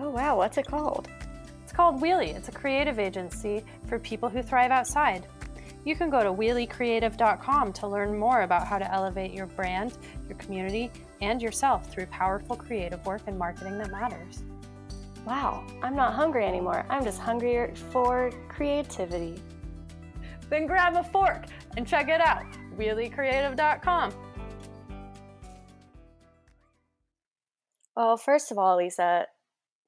Oh 0.03 0.09
wow, 0.09 0.35
what's 0.35 0.57
it 0.57 0.67
called? 0.67 1.09
It's 1.63 1.73
called 1.73 2.01
Wheelie. 2.01 2.35
It's 2.35 2.49
a 2.49 2.53
creative 2.53 2.99
agency 2.99 3.63
for 3.87 3.99
people 3.99 4.31
who 4.31 4.43
thrive 4.43 4.71
outside. 4.71 5.27
You 5.85 5.95
can 5.95 6.09
go 6.09 6.23
to 6.23 6.33
wheeliecreative.com 6.33 7.73
to 7.75 7.87
learn 7.87 8.19
more 8.19 8.41
about 8.43 8.67
how 8.67 8.79
to 8.79 8.91
elevate 8.91 9.33
your 9.33 9.45
brand, 9.47 9.99
your 10.27 10.39
community, 10.39 10.91
and 11.21 11.43
yourself 11.43 11.93
through 11.93 12.07
powerful 12.07 12.57
creative 12.57 13.05
work 13.05 13.21
and 13.27 13.39
marketing 13.39 13.77
that 13.77 13.91
matters. 13.91 14.43
Wow, 15.27 15.65
I'm 15.83 15.95
not 15.95 16.15
hungry 16.15 16.47
anymore. 16.47 16.87
I'm 16.89 17.05
just 17.05 17.21
hungrier 17.21 17.75
for 17.93 18.33
creativity. 18.49 19.43
Then 20.49 20.67
grab 20.67 20.97
a 20.97 21.05
fork 21.05 21.45
and 21.77 21.87
check 21.87 22.09
it 22.09 22.23
out 22.23 22.45
wheeliecreative.com. 22.79 24.15
Well, 27.95 28.17
first 28.17 28.51
of 28.51 28.57
all, 28.57 28.79
Lisa, 28.79 29.27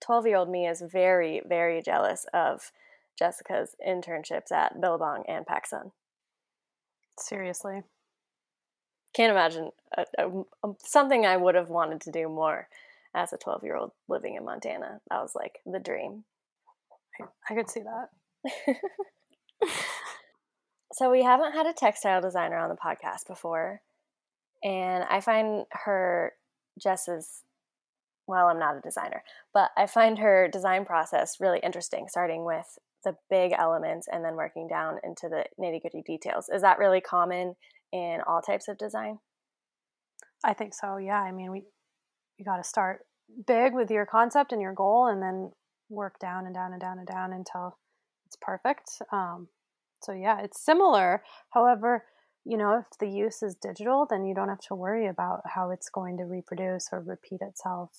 12 0.03 0.27
year 0.27 0.37
old 0.37 0.51
me 0.51 0.67
is 0.67 0.83
very, 0.83 1.43
very 1.47 1.81
jealous 1.83 2.27
of 2.35 2.73
Jessica's 3.19 3.75
internships 3.87 4.51
at 4.53 4.81
Billabong 4.81 5.25
and 5.29 5.47
PacSun. 5.47 5.93
Seriously. 7.19 7.83
Can't 9.15 9.31
imagine 9.31 9.71
a, 9.97 10.05
a, 10.19 10.73
something 10.79 11.27
I 11.27 11.37
would 11.37 11.55
have 11.55 11.69
wanted 11.69 12.01
to 12.03 12.11
do 12.11 12.29
more 12.29 12.69
as 13.15 13.33
a 13.33 13.37
12 13.37 13.63
year 13.63 13.77
old 13.77 13.93
living 14.09 14.35
in 14.37 14.45
Montana. 14.45 15.01
That 15.11 15.23
was 15.23 15.35
like 15.35 15.61
the 15.67 15.79
dream. 15.79 16.25
I 17.49 17.55
could 17.55 17.71
see 17.71 17.83
that. 17.83 18.79
So, 20.95 21.11
we 21.11 21.23
haven't 21.23 21.53
had 21.55 21.67
a 21.67 21.73
textile 21.73 22.21
designer 22.21 22.59
on 22.59 22.69
the 22.69 22.75
podcast 22.75 23.27
before. 23.27 23.81
And 24.63 25.05
I 25.05 25.23
find 25.23 25.65
her, 25.71 26.35
Jess's, 26.79 27.43
well, 28.33 28.49
I'm 28.49 28.59
not 28.59 28.77
a 28.77 28.81
designer, 28.81 29.23
but 29.53 29.71
I 29.77 29.87
find 29.87 30.19
her 30.19 30.49
design 30.51 30.87
process 30.87 31.37
really 31.39 31.61
interesting, 31.63 32.07
starting 32.09 32.47
with 32.47 32.79
the 33.05 33.15
big 33.29 33.53
elements 33.53 34.09
and 34.11 34.25
then 34.25 34.37
working 34.37 34.67
down 34.69 34.97
into 35.05 35.29
the 35.29 35.45
nitty 35.61 35.83
gritty 35.83 36.03
details. 36.03 36.49
Is 36.49 36.63
that 36.63 36.79
really 36.79 37.03
common 37.03 37.57
in 37.93 38.21
all 38.27 38.41
types 38.41 38.69
of 38.69 38.79
design? 38.79 39.19
I 40.43 40.55
think 40.55 40.73
so. 40.73 40.97
Yeah. 40.97 41.21
I 41.21 41.31
mean, 41.31 41.53
we 41.53 41.65
you 42.39 42.45
got 42.45 42.57
to 42.57 42.65
start 42.65 43.01
big 43.47 43.75
with 43.75 43.91
your 43.91 44.07
concept 44.07 44.53
and 44.53 44.63
your 44.63 44.73
goal, 44.73 45.07
and 45.07 45.23
then 45.23 45.53
work 45.91 46.19
down 46.19 46.47
and 46.47 46.55
down 46.55 46.73
and 46.73 46.81
down 46.81 46.99
and 46.99 47.07
down 47.07 47.33
until 47.33 47.77
it's 48.27 48.37
perfect. 48.41 48.91
Um, 49.13 49.49
so 50.03 50.13
yeah, 50.13 50.41
it's 50.41 50.65
similar. 50.65 51.23
However, 51.51 52.05
you 52.45 52.57
know, 52.57 52.79
if 52.79 52.99
the 52.99 53.09
use 53.09 53.43
is 53.43 53.55
digital, 53.55 54.07
then 54.09 54.25
you 54.25 54.35
don't 54.35 54.49
have 54.49 54.67
to 54.69 54.75
worry 54.75 55.07
about 55.07 55.43
how 55.55 55.71
it's 55.71 55.89
going 55.89 56.17
to 56.17 56.25
reproduce 56.25 56.89
or 56.91 57.01
repeat 57.01 57.41
itself. 57.41 57.91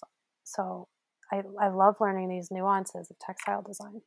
So 0.43 0.87
I 1.31 1.43
I 1.59 1.69
love 1.69 1.95
learning 1.99 2.29
these 2.29 2.51
nuances 2.51 3.09
of 3.09 3.19
textile 3.19 3.61
design. 3.61 4.01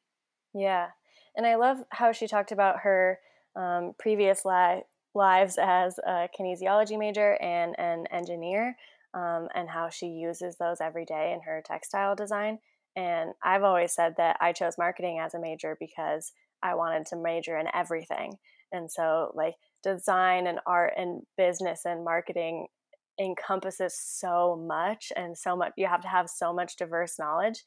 Yeah. 0.55 0.89
And 1.37 1.47
I 1.47 1.57
love 1.57 1.79
how 1.91 2.13
she 2.13 2.27
talked 2.27 2.53
about 2.53 2.81
her 2.81 3.19
um, 3.55 3.95
previous 3.99 4.45
li- 4.45 4.83
lives 5.15 5.59
as 5.61 5.99
a 5.99 6.29
kinesiology 6.39 6.99
major 6.99 7.35
and 7.43 7.79
an 7.79 8.07
engineer 8.11 8.77
um, 9.15 9.49
and 9.55 9.69
how 9.69 9.89
she 9.89 10.07
uses 10.07 10.57
those 10.57 10.81
every 10.81 11.05
day 11.05 11.33
in 11.35 11.41
her 11.43 11.63
textile 11.65 12.15
design. 12.15 12.59
And 12.97 13.33
I've 13.43 13.63
always 13.63 13.93
said 13.93 14.15
that 14.17 14.37
I 14.41 14.53
chose 14.53 14.79
marketing 14.79 15.19
as 15.19 15.35
a 15.35 15.41
major 15.41 15.77
because 15.79 16.33
I 16.63 16.75
wanted 16.75 17.07
to 17.07 17.17
major 17.17 17.59
in 17.59 17.67
everything. 17.75 18.39
And 18.73 18.91
so, 18.91 19.33
like, 19.35 19.55
design 19.83 20.47
and 20.47 20.59
art 20.67 20.95
and 20.97 21.23
business 21.37 21.83
and 21.85 22.05
marketing 22.05 22.67
encompasses 23.19 23.99
so 23.99 24.57
much 24.67 25.13
and 25.17 25.37
so 25.37 25.57
much. 25.57 25.73
You 25.77 25.87
have 25.87 26.03
to 26.03 26.09
have 26.09 26.29
so 26.29 26.53
much 26.53 26.77
diverse 26.77 27.19
knowledge 27.19 27.65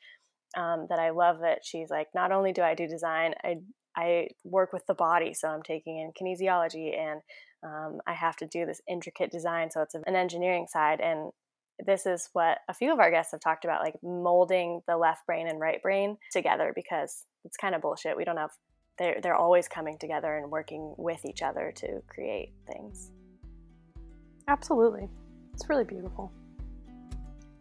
um, 0.57 0.87
that 0.89 0.99
I 0.99 1.11
love 1.11 1.39
that 1.41 1.59
she's 1.63 1.89
like, 1.89 2.07
not 2.15 2.31
only 2.31 2.51
do 2.51 2.61
I 2.61 2.75
do 2.75 2.87
design, 2.87 3.33
I 3.43 3.57
I 3.95 4.27
work 4.43 4.71
with 4.71 4.85
the 4.87 4.93
body, 4.93 5.33
so 5.33 5.49
I'm 5.49 5.63
taking 5.63 5.97
in 5.97 6.11
kinesiology, 6.11 6.97
and 6.97 7.21
um, 7.63 7.99
I 8.07 8.13
have 8.13 8.35
to 8.37 8.47
do 8.47 8.65
this 8.65 8.81
intricate 8.87 9.31
design, 9.31 9.71
so 9.71 9.81
it's 9.81 9.95
an 9.95 10.15
engineering 10.15 10.67
side. 10.71 11.01
And 11.01 11.31
this 11.85 12.05
is 12.05 12.29
what 12.33 12.59
a 12.69 12.73
few 12.73 12.93
of 12.93 12.99
our 12.99 13.11
guests 13.11 13.31
have 13.31 13.41
talked 13.41 13.65
about, 13.65 13.81
like 13.81 13.95
molding 14.03 14.81
the 14.87 14.95
left 14.95 15.25
brain 15.25 15.47
and 15.47 15.59
right 15.59 15.81
brain 15.81 16.17
together, 16.31 16.71
because 16.75 17.25
it's 17.43 17.57
kind 17.57 17.75
of 17.75 17.81
bullshit. 17.81 18.15
We 18.15 18.25
don't 18.25 18.37
have 18.37 18.51
they're 18.97 19.19
they're 19.21 19.35
always 19.35 19.67
coming 19.67 19.97
together 19.97 20.37
and 20.37 20.51
working 20.51 20.93
with 20.97 21.25
each 21.25 21.41
other 21.41 21.73
to 21.77 22.01
create 22.07 22.53
things. 22.67 23.11
Absolutely, 24.47 25.09
it's 25.59 25.67
really 25.67 25.83
beautiful. 25.83 26.31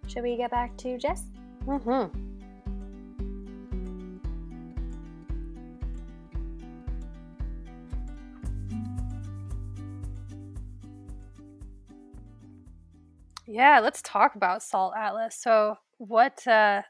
Should 0.07 0.23
we 0.23 0.37
get 0.37 0.53
back 0.53 0.77
to 0.79 0.97
Jess? 0.99 1.25
Mm-hmm. 1.67 2.17
Yeah, 13.49 13.81
let's 13.81 14.01
talk 14.03 14.37
about 14.37 14.63
Salt 14.63 14.95
Atlas. 14.97 15.37
So, 15.41 15.75
what 15.97 16.47
uh, 16.47 16.83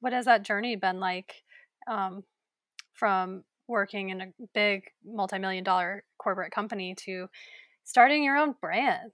what 0.00 0.12
has 0.12 0.24
that 0.24 0.42
journey 0.42 0.74
been 0.74 0.98
like 0.98 1.32
um, 1.88 2.24
from 2.92 3.44
working 3.68 4.10
in 4.10 4.20
a 4.20 4.26
big 4.52 4.82
multi-million 5.04 5.62
dollar 5.62 6.02
corporate 6.18 6.50
company 6.50 6.96
to 7.04 7.28
starting 7.84 8.24
your 8.24 8.36
own 8.36 8.56
brand? 8.60 9.12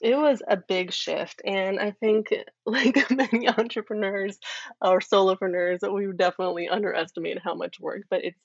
It 0.00 0.16
was 0.16 0.42
a 0.46 0.56
big 0.56 0.92
shift, 0.92 1.42
and 1.44 1.80
I 1.80 1.90
think, 1.92 2.28
like 2.66 3.10
many 3.10 3.48
entrepreneurs 3.48 4.38
or 4.80 5.00
solopreneurs, 5.00 5.80
we 5.92 6.12
definitely 6.16 6.68
underestimate 6.68 7.38
how 7.42 7.54
much 7.54 7.80
work. 7.80 8.02
But 8.10 8.24
it's 8.24 8.40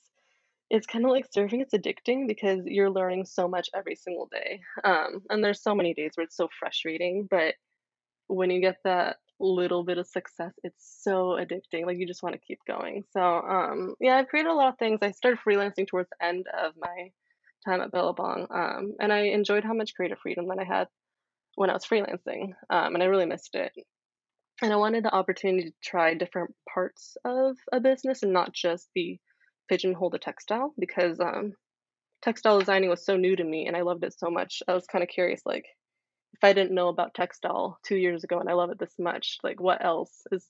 it's 0.69 0.87
kind 0.87 1.05
of 1.05 1.11
like 1.11 1.29
surfing. 1.31 1.61
It's 1.61 1.73
addicting 1.73 2.27
because 2.27 2.61
you're 2.65 2.89
learning 2.89 3.25
so 3.25 3.47
much 3.47 3.69
every 3.75 3.95
single 3.95 4.27
day, 4.31 4.61
um, 4.83 5.21
and 5.29 5.43
there's 5.43 5.61
so 5.61 5.75
many 5.75 5.93
days 5.93 6.13
where 6.15 6.25
it's 6.25 6.37
so 6.37 6.49
frustrating. 6.59 7.27
But 7.29 7.55
when 8.27 8.49
you 8.49 8.61
get 8.61 8.77
that 8.83 9.17
little 9.39 9.83
bit 9.83 9.97
of 9.97 10.07
success, 10.07 10.53
it's 10.63 10.99
so 11.03 11.37
addicting. 11.39 11.85
Like 11.85 11.97
you 11.97 12.07
just 12.07 12.23
want 12.23 12.33
to 12.33 12.41
keep 12.47 12.59
going. 12.67 13.03
So 13.11 13.21
um, 13.21 13.95
yeah, 13.99 14.17
I've 14.17 14.27
created 14.27 14.49
a 14.49 14.55
lot 14.55 14.69
of 14.69 14.79
things. 14.79 14.99
I 15.01 15.11
started 15.11 15.39
freelancing 15.45 15.87
towards 15.87 16.09
the 16.09 16.25
end 16.25 16.47
of 16.47 16.73
my 16.79 17.11
time 17.65 17.81
at 17.81 17.91
Billabong, 17.91 18.47
um, 18.49 18.93
and 18.99 19.13
I 19.13 19.25
enjoyed 19.25 19.63
how 19.63 19.73
much 19.73 19.93
creative 19.95 20.19
freedom 20.19 20.47
that 20.47 20.59
I 20.59 20.63
had 20.63 20.87
when 21.55 21.69
I 21.69 21.73
was 21.73 21.85
freelancing, 21.85 22.53
um, 22.69 22.95
and 22.95 23.03
I 23.03 23.07
really 23.07 23.25
missed 23.25 23.55
it. 23.55 23.73
And 24.61 24.71
I 24.71 24.77
wanted 24.77 25.03
the 25.03 25.13
opportunity 25.13 25.71
to 25.71 25.75
try 25.81 26.13
different 26.13 26.53
parts 26.71 27.17
of 27.25 27.57
a 27.71 27.79
business 27.79 28.23
and 28.23 28.33
not 28.33 28.53
just 28.53 28.93
be 28.93 29.19
pigeonholed 29.69 30.13
to 30.13 30.19
textile 30.19 30.73
because 30.79 31.19
um, 31.19 31.53
textile 32.21 32.59
designing 32.59 32.89
was 32.89 33.05
so 33.05 33.17
new 33.17 33.35
to 33.35 33.43
me 33.43 33.67
and 33.67 33.75
I 33.75 33.81
loved 33.81 34.03
it 34.03 34.13
so 34.17 34.29
much. 34.29 34.61
I 34.67 34.73
was 34.73 34.85
kind 34.85 35.03
of 35.03 35.09
curious, 35.09 35.41
like, 35.45 35.65
if 36.33 36.43
I 36.43 36.53
didn't 36.53 36.75
know 36.75 36.89
about 36.89 37.13
textile 37.13 37.79
two 37.85 37.95
years 37.97 38.23
ago 38.23 38.39
and 38.39 38.49
I 38.49 38.53
love 38.53 38.69
it 38.71 38.79
this 38.79 38.95
much, 38.99 39.37
like, 39.43 39.59
what 39.59 39.83
else 39.83 40.23
is 40.31 40.47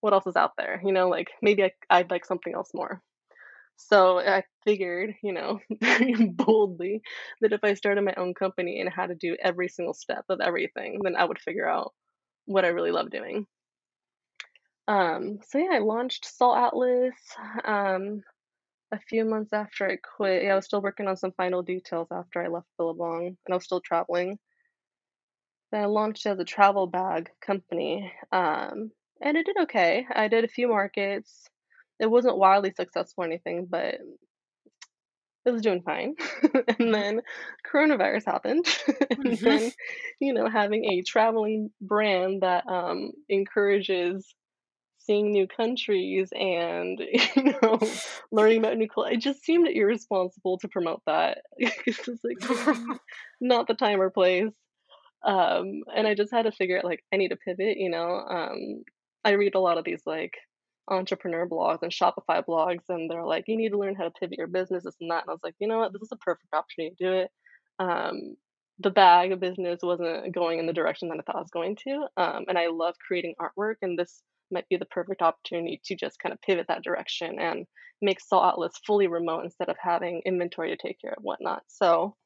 what 0.00 0.12
else 0.12 0.26
is 0.26 0.36
out 0.36 0.52
there? 0.58 0.82
You 0.84 0.92
know, 0.92 1.08
like 1.08 1.30
maybe 1.40 1.64
I, 1.64 1.72
I'd 1.88 2.10
like 2.10 2.24
something 2.26 2.54
else 2.54 2.70
more. 2.74 3.02
So 3.88 4.18
I 4.20 4.44
figured, 4.64 5.14
you 5.22 5.32
know, 5.32 5.60
boldly 6.36 7.02
that 7.40 7.52
if 7.52 7.64
I 7.64 7.74
started 7.74 8.02
my 8.02 8.14
own 8.16 8.34
company 8.34 8.80
and 8.80 8.88
had 8.88 9.08
to 9.08 9.14
do 9.14 9.36
every 9.42 9.68
single 9.68 9.94
step 9.94 10.24
of 10.28 10.40
everything, 10.40 11.00
then 11.02 11.16
I 11.16 11.24
would 11.24 11.40
figure 11.40 11.68
out 11.68 11.92
what 12.46 12.64
I 12.64 12.68
really 12.68 12.92
love 12.92 13.10
doing. 13.10 13.46
Um, 14.88 15.38
so 15.46 15.58
yeah, 15.58 15.70
I 15.72 15.78
launched 15.78 16.24
Salt 16.24 16.56
Atlas 16.58 17.14
um, 17.64 18.22
a 18.92 18.98
few 19.00 19.24
months 19.24 19.52
after 19.52 19.88
I 19.90 19.96
quit. 19.96 20.44
Yeah, 20.44 20.52
I 20.52 20.56
was 20.56 20.66
still 20.66 20.82
working 20.82 21.08
on 21.08 21.16
some 21.16 21.32
final 21.32 21.62
details 21.62 22.08
after 22.12 22.42
I 22.42 22.48
left 22.48 22.68
Billabong, 22.78 23.26
and 23.26 23.52
I 23.52 23.54
was 23.54 23.64
still 23.64 23.80
traveling. 23.80 24.38
Then 25.72 25.82
I 25.82 25.86
launched 25.86 26.24
as 26.26 26.38
a 26.38 26.44
travel 26.44 26.86
bag 26.86 27.32
company, 27.40 28.12
um, 28.30 28.92
and 29.20 29.36
it 29.36 29.44
did 29.44 29.56
okay. 29.62 30.06
I 30.08 30.28
did 30.28 30.44
a 30.44 30.48
few 30.48 30.68
markets. 30.68 31.50
It 32.02 32.10
wasn't 32.10 32.36
wildly 32.36 32.72
successful 32.76 33.22
or 33.22 33.26
anything, 33.28 33.66
but 33.70 33.98
it 35.44 35.50
was 35.50 35.62
doing 35.62 35.82
fine. 35.82 36.14
and 36.78 36.92
then 36.92 37.22
coronavirus 37.72 38.26
happened. 38.26 38.66
and 39.10 39.38
then, 39.38 39.72
you 40.20 40.34
know, 40.34 40.48
having 40.48 40.84
a 40.84 41.02
traveling 41.02 41.70
brand 41.80 42.42
that 42.42 42.66
um, 42.68 43.12
encourages 43.28 44.34
seeing 44.98 45.32
new 45.32 45.46
countries 45.48 46.28
and 46.32 47.00
you 47.36 47.54
know 47.62 47.78
learning 48.30 48.58
about 48.58 48.76
new 48.76 48.88
culture. 48.88 49.12
It 49.12 49.20
just 49.20 49.44
seemed 49.44 49.68
irresponsible 49.68 50.58
to 50.58 50.68
promote 50.68 51.02
that. 51.06 51.38
it's 51.56 52.04
just 52.04 52.24
like 52.24 52.38
not 53.40 53.66
the 53.66 53.74
time 53.74 54.00
or 54.00 54.10
place. 54.10 54.52
Um, 55.24 55.82
and 55.94 56.06
I 56.06 56.14
just 56.14 56.32
had 56.32 56.42
to 56.42 56.52
figure 56.52 56.78
out 56.78 56.84
like 56.84 57.04
I 57.12 57.16
need 57.16 57.28
to 57.28 57.36
pivot. 57.36 57.78
You 57.78 57.90
know, 57.90 58.08
um, 58.08 58.82
I 59.24 59.30
read 59.30 59.54
a 59.54 59.60
lot 59.60 59.78
of 59.78 59.84
these 59.84 60.02
like 60.06 60.34
entrepreneur 60.88 61.48
blogs 61.48 61.82
and 61.82 61.92
Shopify 61.92 62.44
blogs, 62.44 62.84
and 62.88 63.10
they're 63.10 63.24
like, 63.24 63.44
you 63.46 63.56
need 63.56 63.70
to 63.70 63.78
learn 63.78 63.94
how 63.94 64.04
to 64.04 64.10
pivot 64.10 64.38
your 64.38 64.46
business, 64.46 64.84
this 64.84 64.96
and 65.00 65.10
that. 65.10 65.22
And 65.22 65.30
I 65.30 65.32
was 65.32 65.40
like, 65.42 65.54
you 65.58 65.68
know 65.68 65.78
what, 65.78 65.92
this 65.92 66.02
is 66.02 66.12
a 66.12 66.16
perfect 66.16 66.52
opportunity 66.52 66.94
to 66.96 67.04
do 67.04 67.12
it. 67.12 67.30
Um, 67.78 68.36
the 68.78 68.90
bag 68.90 69.32
of 69.32 69.40
business 69.40 69.80
wasn't 69.82 70.34
going 70.34 70.58
in 70.58 70.66
the 70.66 70.72
direction 70.72 71.08
that 71.08 71.18
I 71.18 71.22
thought 71.22 71.36
I 71.36 71.40
was 71.40 71.50
going 71.50 71.76
to. 71.84 72.06
Um, 72.16 72.44
and 72.48 72.58
I 72.58 72.68
love 72.68 72.94
creating 73.06 73.34
artwork, 73.40 73.76
and 73.82 73.98
this 73.98 74.22
might 74.50 74.68
be 74.68 74.76
the 74.76 74.86
perfect 74.86 75.22
opportunity 75.22 75.80
to 75.84 75.96
just 75.96 76.18
kind 76.18 76.32
of 76.32 76.40
pivot 76.42 76.66
that 76.68 76.84
direction 76.84 77.38
and 77.38 77.66
make 78.02 78.20
Salt 78.20 78.44
Atlas 78.44 78.72
fully 78.86 79.06
remote 79.06 79.44
instead 79.44 79.68
of 79.68 79.76
having 79.80 80.22
inventory 80.26 80.70
to 80.70 80.76
take 80.76 81.00
care 81.00 81.14
of 81.16 81.22
whatnot. 81.22 81.62
So 81.68 82.16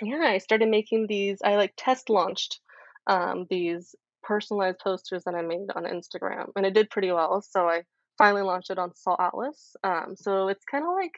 yeah, 0.00 0.18
I 0.22 0.38
started 0.38 0.68
making 0.68 1.06
these. 1.08 1.38
I 1.44 1.56
like 1.56 1.74
test 1.76 2.08
launched 2.08 2.60
um, 3.06 3.46
these 3.50 3.94
personalized 4.22 4.78
posters 4.78 5.24
that 5.24 5.34
I 5.34 5.42
made 5.42 5.70
on 5.74 5.84
Instagram, 5.84 6.50
and 6.56 6.66
it 6.66 6.74
did 6.74 6.90
pretty 6.90 7.12
well. 7.12 7.42
So 7.42 7.68
I 7.68 7.82
finally 8.18 8.42
launched 8.42 8.70
it 8.70 8.78
on 8.78 8.94
Salt 8.94 9.20
Atlas. 9.20 9.76
Um, 9.82 10.14
so 10.16 10.48
it's 10.48 10.64
kind 10.64 10.84
of 10.84 10.92
like 10.92 11.14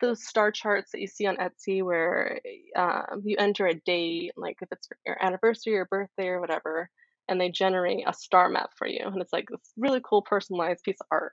those 0.00 0.26
star 0.26 0.50
charts 0.50 0.92
that 0.92 1.00
you 1.00 1.06
see 1.06 1.26
on 1.26 1.36
Etsy 1.36 1.82
where 1.82 2.40
um, 2.76 3.22
you 3.24 3.36
enter 3.38 3.66
a 3.66 3.74
date, 3.74 4.32
like 4.36 4.56
if 4.62 4.68
it's 4.72 4.88
your 5.06 5.22
anniversary 5.22 5.76
or 5.76 5.84
birthday 5.84 6.28
or 6.28 6.40
whatever, 6.40 6.88
and 7.28 7.40
they 7.40 7.50
generate 7.50 8.04
a 8.06 8.12
star 8.12 8.48
map 8.48 8.70
for 8.76 8.86
you. 8.86 9.02
And 9.04 9.20
it's 9.20 9.32
like 9.32 9.48
this 9.50 9.72
really 9.76 10.00
cool 10.02 10.22
personalized 10.22 10.84
piece 10.84 11.00
of 11.00 11.06
art. 11.10 11.32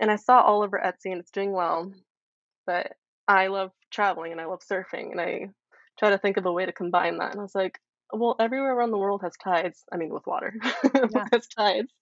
And 0.00 0.10
I 0.10 0.16
saw 0.16 0.40
all 0.40 0.62
over 0.62 0.80
Etsy 0.82 1.12
and 1.12 1.20
it's 1.20 1.30
doing 1.30 1.52
well, 1.52 1.92
but 2.66 2.92
I 3.28 3.48
love 3.48 3.70
traveling 3.90 4.32
and 4.32 4.40
I 4.40 4.46
love 4.46 4.60
surfing 4.60 5.12
and 5.12 5.20
I 5.20 5.50
try 5.98 6.10
to 6.10 6.18
think 6.18 6.36
of 6.36 6.46
a 6.46 6.52
way 6.52 6.66
to 6.66 6.72
combine 6.72 7.18
that. 7.18 7.32
And 7.32 7.40
I 7.40 7.42
was 7.42 7.54
like, 7.54 7.78
well, 8.12 8.36
everywhere 8.40 8.74
around 8.76 8.90
the 8.90 8.98
world 8.98 9.22
has 9.22 9.32
tides. 9.42 9.84
I 9.92 9.96
mean, 9.96 10.10
with 10.12 10.26
water, 10.26 10.54
Yeah. 11.08 11.28
has 11.32 11.46
tides. 11.48 11.92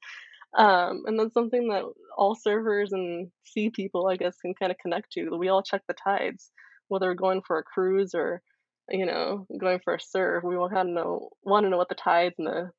Um, 0.56 1.04
and 1.06 1.18
that's 1.18 1.34
something 1.34 1.68
that 1.68 1.84
all 2.16 2.36
surfers 2.36 2.88
and 2.92 3.30
sea 3.44 3.70
people, 3.70 4.08
I 4.08 4.16
guess, 4.16 4.36
can 4.40 4.54
kind 4.54 4.72
of 4.72 4.78
connect 4.78 5.12
to. 5.12 5.36
We 5.36 5.48
all 5.48 5.62
check 5.62 5.82
the 5.88 5.94
tides, 5.94 6.50
whether 6.88 7.06
we're 7.08 7.14
going 7.14 7.42
for 7.46 7.58
a 7.58 7.62
cruise 7.64 8.14
or, 8.14 8.42
you 8.90 9.06
know, 9.06 9.46
going 9.58 9.80
for 9.84 9.94
a 9.94 10.00
surf. 10.00 10.42
We 10.44 10.56
all 10.56 10.68
kind 10.70 10.88
of 10.88 10.94
know, 10.94 11.30
want 11.42 11.64
to 11.66 11.70
know 11.70 11.76
what 11.78 11.88
the 11.88 11.94
tides 11.94 12.34
and 12.38 12.46
the 12.48 12.70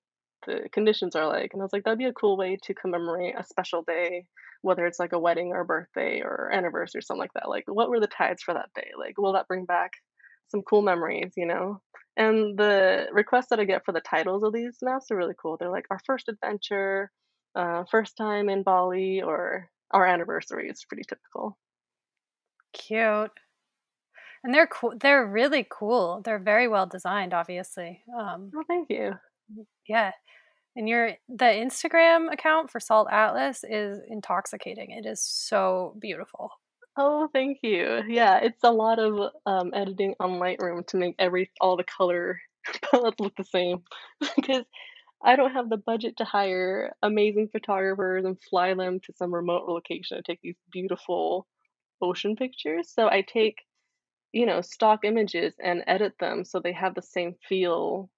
the 0.47 0.69
conditions 0.71 1.15
are 1.15 1.27
like. 1.27 1.51
And 1.53 1.61
I 1.61 1.65
was 1.65 1.73
like, 1.73 1.83
that'd 1.83 1.99
be 1.99 2.05
a 2.05 2.13
cool 2.13 2.35
way 2.37 2.57
to 2.63 2.73
commemorate 2.73 3.35
a 3.37 3.43
special 3.43 3.83
day, 3.83 4.25
whether 4.63 4.85
it's 4.87 4.99
like 4.99 5.13
a 5.13 5.19
wedding 5.19 5.51
or 5.53 5.63
birthday 5.63 6.21
or 6.21 6.49
anniversary 6.51 6.99
or 6.99 7.01
something 7.03 7.19
like 7.21 7.33
that. 7.35 7.47
Like, 7.49 7.65
what 7.67 7.89
were 7.89 7.99
the 7.99 8.07
tides 8.07 8.41
for 8.41 8.53
that 8.55 8.69
day? 8.75 8.89
Like, 8.97 9.17
will 9.19 9.33
that 9.33 9.47
bring 9.47 9.65
back 9.65 9.91
some 10.51 10.63
cool 10.63 10.81
memories, 10.81 11.33
you 11.37 11.45
know? 11.47 11.81
And 12.17 12.57
the 12.59 13.07
requests 13.13 13.47
that 13.49 13.59
I 13.59 13.65
get 13.65 13.85
for 13.85 13.93
the 13.93 14.01
titles 14.01 14.43
of 14.43 14.53
these 14.53 14.77
maps 14.81 15.11
are 15.11 15.17
really 15.17 15.35
cool. 15.41 15.57
They're 15.57 15.71
like 15.71 15.87
our 15.91 15.99
first 16.05 16.29
adventure, 16.29 17.11
uh, 17.55 17.85
first 17.91 18.17
time 18.17 18.49
in 18.49 18.63
Bali, 18.63 19.21
or 19.21 19.69
our 19.91 20.05
anniversary. 20.05 20.69
It's 20.69 20.85
pretty 20.85 21.03
typical. 21.07 21.57
Cute. 22.73 23.31
And 24.43 24.53
they're 24.53 24.67
cool. 24.67 24.93
They're 24.99 25.25
really 25.25 25.65
cool. 25.69 26.21
They're 26.23 26.39
very 26.39 26.67
well 26.67 26.85
designed, 26.87 27.33
obviously. 27.33 28.03
Um, 28.17 28.53
Oh, 28.55 28.63
thank 28.67 28.89
you. 28.89 29.19
yeah. 29.87 30.11
And 30.75 30.87
your 30.89 31.11
the 31.29 31.45
Instagram 31.45 32.31
account 32.33 32.71
for 32.71 32.79
Salt 32.79 33.09
Atlas 33.11 33.63
is 33.69 33.99
intoxicating. 34.09 34.91
It 34.91 35.05
is 35.05 35.21
so 35.23 35.95
beautiful. 35.99 36.51
Oh, 36.97 37.29
thank 37.33 37.59
you. 37.63 38.01
Yeah, 38.07 38.37
it's 38.39 38.63
a 38.63 38.71
lot 38.71 38.99
of 38.99 39.31
um, 39.45 39.71
editing 39.73 40.15
on 40.19 40.31
Lightroom 40.39 40.85
to 40.87 40.97
make 40.97 41.15
every 41.19 41.49
all 41.61 41.77
the 41.77 41.83
color 41.85 42.39
palettes 42.91 43.19
look 43.19 43.35
the 43.35 43.43
same 43.45 43.83
because 44.35 44.65
I 45.23 45.35
don't 45.35 45.53
have 45.53 45.69
the 45.69 45.77
budget 45.77 46.17
to 46.17 46.25
hire 46.25 46.93
amazing 47.03 47.49
photographers 47.51 48.25
and 48.25 48.37
fly 48.49 48.73
them 48.73 48.99
to 49.01 49.13
some 49.15 49.33
remote 49.33 49.67
location 49.69 50.17
to 50.17 50.23
take 50.23 50.41
these 50.43 50.57
beautiful 50.71 51.47
ocean 52.01 52.35
pictures. 52.35 52.91
So 52.93 53.07
I 53.07 53.21
take, 53.21 53.57
you 54.33 54.45
know, 54.45 54.61
stock 54.61 55.05
images 55.05 55.55
and 55.63 55.83
edit 55.87 56.13
them 56.19 56.45
so 56.45 56.59
they 56.59 56.73
have 56.73 56.95
the 56.95 57.01
same 57.03 57.35
feel 57.47 58.09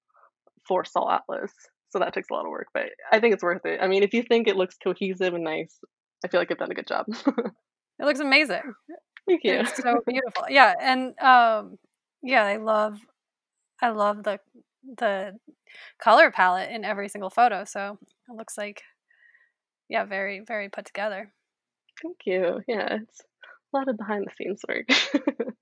for 0.67 0.85
Salt 0.85 1.11
Atlas. 1.11 1.53
So 1.91 1.99
that 1.99 2.13
takes 2.13 2.29
a 2.31 2.33
lot 2.33 2.45
of 2.45 2.51
work, 2.51 2.67
but 2.73 2.89
I 3.11 3.19
think 3.19 3.33
it's 3.33 3.43
worth 3.43 3.65
it. 3.65 3.79
I 3.81 3.87
mean, 3.87 4.03
if 4.03 4.13
you 4.13 4.23
think 4.23 4.47
it 4.47 4.57
looks 4.57 4.77
cohesive 4.83 5.33
and 5.33 5.43
nice, 5.43 5.79
I 6.25 6.29
feel 6.29 6.41
like 6.41 6.51
I've 6.51 6.57
done 6.59 6.71
a 6.71 6.75
good 6.75 6.87
job. 6.87 7.07
It 7.99 8.05
looks 8.05 8.19
amazing. 8.19 8.75
Thank 9.27 9.43
you. 9.43 9.63
It's 9.63 9.81
so 9.81 10.01
beautiful. 10.07 10.43
Yeah, 10.49 10.73
and 10.79 11.17
um, 11.19 11.77
yeah, 12.21 12.43
I 12.45 12.57
love, 12.57 12.99
I 13.81 13.89
love 13.89 14.23
the 14.23 14.39
the 14.97 15.37
color 15.99 16.31
palette 16.31 16.71
in 16.71 16.85
every 16.85 17.09
single 17.09 17.29
photo. 17.29 17.65
So 17.65 17.97
it 18.29 18.35
looks 18.35 18.57
like, 18.57 18.83
yeah, 19.89 20.03
very 20.05 20.39
very 20.41 20.69
put 20.69 20.85
together. 20.85 21.31
Thank 22.01 22.17
you. 22.25 22.61
Yeah, 22.67 22.97
it's 23.01 23.21
a 23.73 23.77
lot 23.77 23.87
of 23.89 23.97
behind 23.97 24.25
the 24.27 24.31
scenes 24.37 24.61
work. 24.67 24.87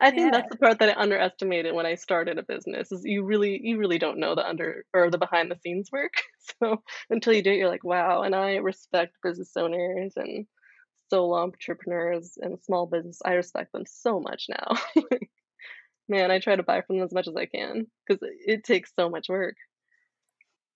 I 0.00 0.10
think 0.10 0.32
Yeah. 0.32 0.32
that's 0.32 0.48
the 0.50 0.56
part 0.58 0.78
that 0.80 0.96
I 0.96 1.00
underestimated 1.02 1.74
when 1.74 1.86
I 1.86 1.96
started 1.96 2.38
a 2.38 2.42
business 2.42 2.92
is 2.92 3.02
you 3.04 3.24
really 3.24 3.60
you 3.62 3.78
really 3.78 3.98
don't 3.98 4.18
know 4.18 4.34
the 4.34 4.46
under 4.46 4.84
or 4.94 5.10
the 5.10 5.18
behind 5.18 5.50
the 5.50 5.58
scenes 5.62 5.90
work. 5.92 6.12
So 6.60 6.82
until 7.10 7.32
you 7.32 7.42
do 7.42 7.52
it, 7.52 7.56
you're 7.56 7.70
like, 7.70 7.84
wow. 7.84 8.22
And 8.22 8.34
I 8.34 8.56
respect 8.56 9.16
business 9.22 9.52
owners 9.56 10.12
and 10.16 10.46
solo 11.14 11.36
entrepreneurs 11.36 12.36
and 12.40 12.60
small 12.60 12.86
business. 12.86 13.20
I 13.24 13.34
respect 13.34 13.72
them 13.72 13.84
so 13.86 14.18
much 14.18 14.46
now. 14.48 14.76
Man, 16.08 16.30
I 16.32 16.40
try 16.40 16.56
to 16.56 16.62
buy 16.62 16.82
from 16.82 16.96
them 16.96 17.04
as 17.04 17.14
much 17.14 17.28
as 17.28 17.36
I 17.36 17.46
can 17.46 17.86
because 18.06 18.20
it 18.44 18.64
takes 18.64 18.92
so 18.98 19.08
much 19.08 19.28
work. 19.28 19.54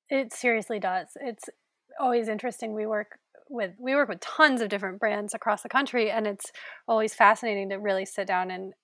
It 0.08 0.32
seriously 0.32 0.78
does. 0.78 1.08
It's 1.16 1.44
always 2.00 2.28
interesting. 2.28 2.72
We 2.72 2.86
work 2.86 3.18
with 3.50 3.72
we 3.78 3.94
work 3.94 4.08
with 4.08 4.20
tons 4.20 4.60
of 4.60 4.68
different 4.68 5.00
brands 5.00 5.34
across 5.34 5.62
the 5.62 5.68
country, 5.68 6.10
and 6.10 6.26
it's 6.26 6.52
always 6.86 7.14
fascinating 7.14 7.70
to 7.70 7.76
really 7.76 8.06
sit 8.06 8.26
down 8.28 8.50
and 8.50 8.74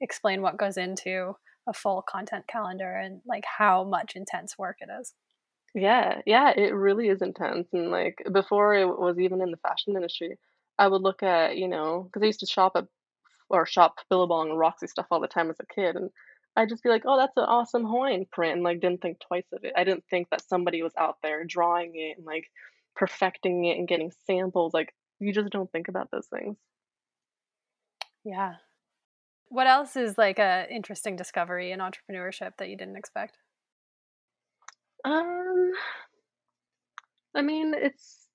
explain 0.00 0.42
what 0.42 0.58
goes 0.58 0.76
into 0.76 1.32
a 1.66 1.72
full 1.72 2.02
content 2.02 2.46
calendar 2.48 2.94
and 2.94 3.22
like 3.26 3.44
how 3.58 3.82
much 3.82 4.12
intense 4.14 4.58
work 4.58 4.76
it 4.80 4.88
is. 5.00 5.14
Yeah, 5.74 6.20
yeah, 6.26 6.52
it 6.56 6.74
really 6.74 7.08
is 7.08 7.22
intense. 7.22 7.68
And 7.72 7.90
like 7.90 8.22
before 8.32 8.74
it 8.74 8.86
was 8.86 9.18
even 9.18 9.40
in 9.40 9.50
the 9.50 9.56
fashion 9.58 9.96
industry, 9.96 10.38
I 10.78 10.88
would 10.88 11.02
look 11.02 11.22
at, 11.22 11.56
you 11.56 11.68
know, 11.68 12.02
because 12.04 12.22
I 12.22 12.26
used 12.26 12.40
to 12.40 12.46
shop 12.46 12.72
at 12.76 12.86
or 13.50 13.66
shop 13.66 13.96
Billabong 14.10 14.50
and 14.50 14.58
Roxy 14.58 14.86
stuff 14.86 15.06
all 15.10 15.20
the 15.20 15.28
time 15.28 15.50
as 15.50 15.56
a 15.60 15.74
kid, 15.74 15.96
and 15.96 16.10
I'd 16.56 16.68
just 16.68 16.82
be 16.82 16.90
like, 16.90 17.02
"Oh, 17.06 17.16
that's 17.16 17.36
an 17.36 17.44
awesome 17.44 17.84
Hawaiian 17.84 18.26
print," 18.30 18.54
and 18.54 18.62
like 18.62 18.80
didn't 18.80 19.00
think 19.00 19.18
twice 19.20 19.46
of 19.52 19.64
it. 19.64 19.72
I 19.76 19.84
didn't 19.84 20.04
think 20.10 20.28
that 20.30 20.42
somebody 20.42 20.82
was 20.82 20.92
out 20.98 21.16
there 21.22 21.44
drawing 21.44 21.92
it 21.94 22.18
and 22.18 22.26
like 22.26 22.50
perfecting 22.94 23.64
it 23.64 23.78
and 23.78 23.88
getting 23.88 24.12
samples. 24.26 24.74
Like 24.74 24.94
you 25.18 25.32
just 25.32 25.50
don't 25.50 25.70
think 25.72 25.88
about 25.88 26.10
those 26.10 26.26
things. 26.26 26.56
Yeah. 28.24 28.56
What 29.48 29.66
else 29.66 29.96
is 29.96 30.18
like 30.18 30.38
a 30.38 30.66
interesting 30.70 31.16
discovery 31.16 31.72
in 31.72 31.80
entrepreneurship 31.80 32.52
that 32.58 32.68
you 32.68 32.76
didn't 32.76 32.96
expect? 32.96 33.38
Um, 35.04 35.72
I 37.34 37.42
mean, 37.42 37.72
it's 37.74 38.27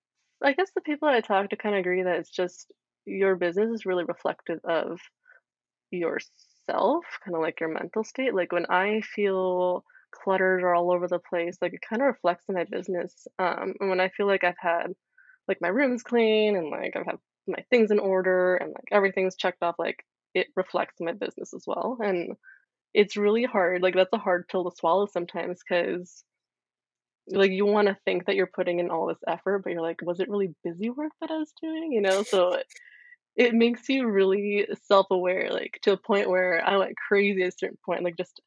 I 0.44 0.54
guess 0.54 0.72
the 0.76 0.82
people 0.82 1.08
I 1.08 1.22
talk 1.22 1.50
to 1.50 1.56
kind 1.58 1.76
of 1.76 1.80
agree 1.80 2.04
that 2.04 2.20
it's 2.20 2.30
just 2.30 2.72
your 3.06 3.36
business 3.36 3.70
is 3.72 3.86
really 3.86 4.04
reflective 4.06 4.60
of 4.66 5.00
yourself, 5.92 7.06
kind 7.24 7.36
of 7.36 7.42
like 7.42 7.60
your 7.60 7.70
mental 7.70 8.04
state. 8.04 8.34
Like 8.34 8.52
when 8.52 8.66
I 8.70 9.02
feel 9.02 9.84
cluttered 10.12 10.64
or 10.64 10.74
all 10.76 10.92
over 10.92 11.08
the 11.08 11.20
place, 11.20 11.58
like 11.62 11.74
it 11.74 11.82
kind 11.88 12.02
of 12.02 12.08
reflects 12.08 12.46
in 12.50 12.56
my 12.56 12.66
business. 12.66 13.28
Um, 13.40 13.76
and 13.80 13.90
when 13.90 14.00
I 14.00 14.10
feel 14.10 14.28
like 14.28 14.44
I've 14.44 14.56
had 14.60 14.94
like 15.48 15.60
my 15.62 15.70
room's 15.70 16.04
clean 16.04 16.56
and 16.56 16.70
like 16.70 16.96
I've 16.96 17.06
had 17.06 17.18
my 17.48 17.64
things 17.70 17.92
in 17.92 18.00
order 18.00 18.56
and 18.58 18.72
like 18.74 18.90
everything's 18.92 19.36
checked 19.38 19.64
off, 19.64 19.76
like 19.80 20.06
it 20.34 20.48
reflects 20.56 20.96
my 21.02 21.14
business 21.14 21.54
as 21.54 21.64
well. 21.68 21.98
And 22.04 22.34
it's 22.94 23.18
really 23.18 23.44
hard. 23.46 23.82
Like 23.84 23.96
that's 23.96 24.14
a 24.14 24.18
hard 24.20 24.48
pill 24.50 24.70
to 24.70 24.76
swallow 24.78 25.08
sometimes 25.08 25.60
because 25.68 26.24
like 27.28 27.52
you 27.52 27.66
want 27.66 27.88
to 27.88 27.98
think 28.06 28.26
that 28.26 28.36
you're 28.36 28.48
putting 28.48 28.80
in 28.80 28.90
all 28.90 29.08
this 29.08 29.24
effort, 29.28 29.60
but 29.64 29.72
you're 29.72 29.82
like, 29.82 30.02
was 30.02 30.20
it 30.20 30.30
really 30.30 30.54
busy 30.64 30.90
work 30.90 31.12
that 31.22 31.32
I 31.32 31.38
was 31.38 31.54
doing? 31.62 31.92
You 31.94 32.02
know, 32.02 32.24
so 32.24 32.58
it 33.36 33.54
makes 33.54 33.90
you 33.90 34.08
really 34.08 34.68
self-aware, 34.84 35.50
like 35.52 35.80
to 35.84 35.94
a 35.94 35.98
point 35.98 36.30
where 36.30 36.64
I 36.66 36.78
went 36.78 36.98
crazy 36.98 37.44
at 37.44 37.50
a 37.54 37.58
certain 37.58 37.78
point, 37.86 38.04
like 38.04 38.18
just 38.18 38.42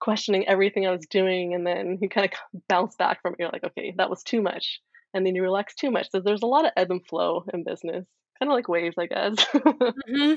questioning 0.00 0.48
everything 0.48 0.86
I 0.86 0.90
was 0.92 1.06
doing, 1.06 1.54
and 1.54 1.66
then 1.66 1.98
you 2.00 2.08
kind 2.08 2.30
of 2.32 2.62
bounce 2.68 2.96
back 2.96 3.22
from 3.22 3.34
it. 3.34 3.40
You're 3.40 3.50
like, 3.50 3.64
okay, 3.64 3.94
that 3.98 4.10
was 4.10 4.22
too 4.22 4.42
much, 4.42 4.80
and 5.14 5.26
then 5.26 5.34
you 5.34 5.42
relax 5.42 5.74
too 5.74 5.90
much. 5.90 6.10
So 6.10 6.20
there's 6.20 6.42
a 6.42 6.46
lot 6.46 6.64
of 6.66 6.72
ebb 6.76 6.90
and 6.90 7.06
flow 7.06 7.44
in 7.52 7.64
business, 7.64 8.06
kind 8.38 8.50
of 8.50 8.56
like 8.56 8.68
waves, 8.68 8.96
I 8.98 9.06
guess. 9.06 9.46
hmm 10.08 10.34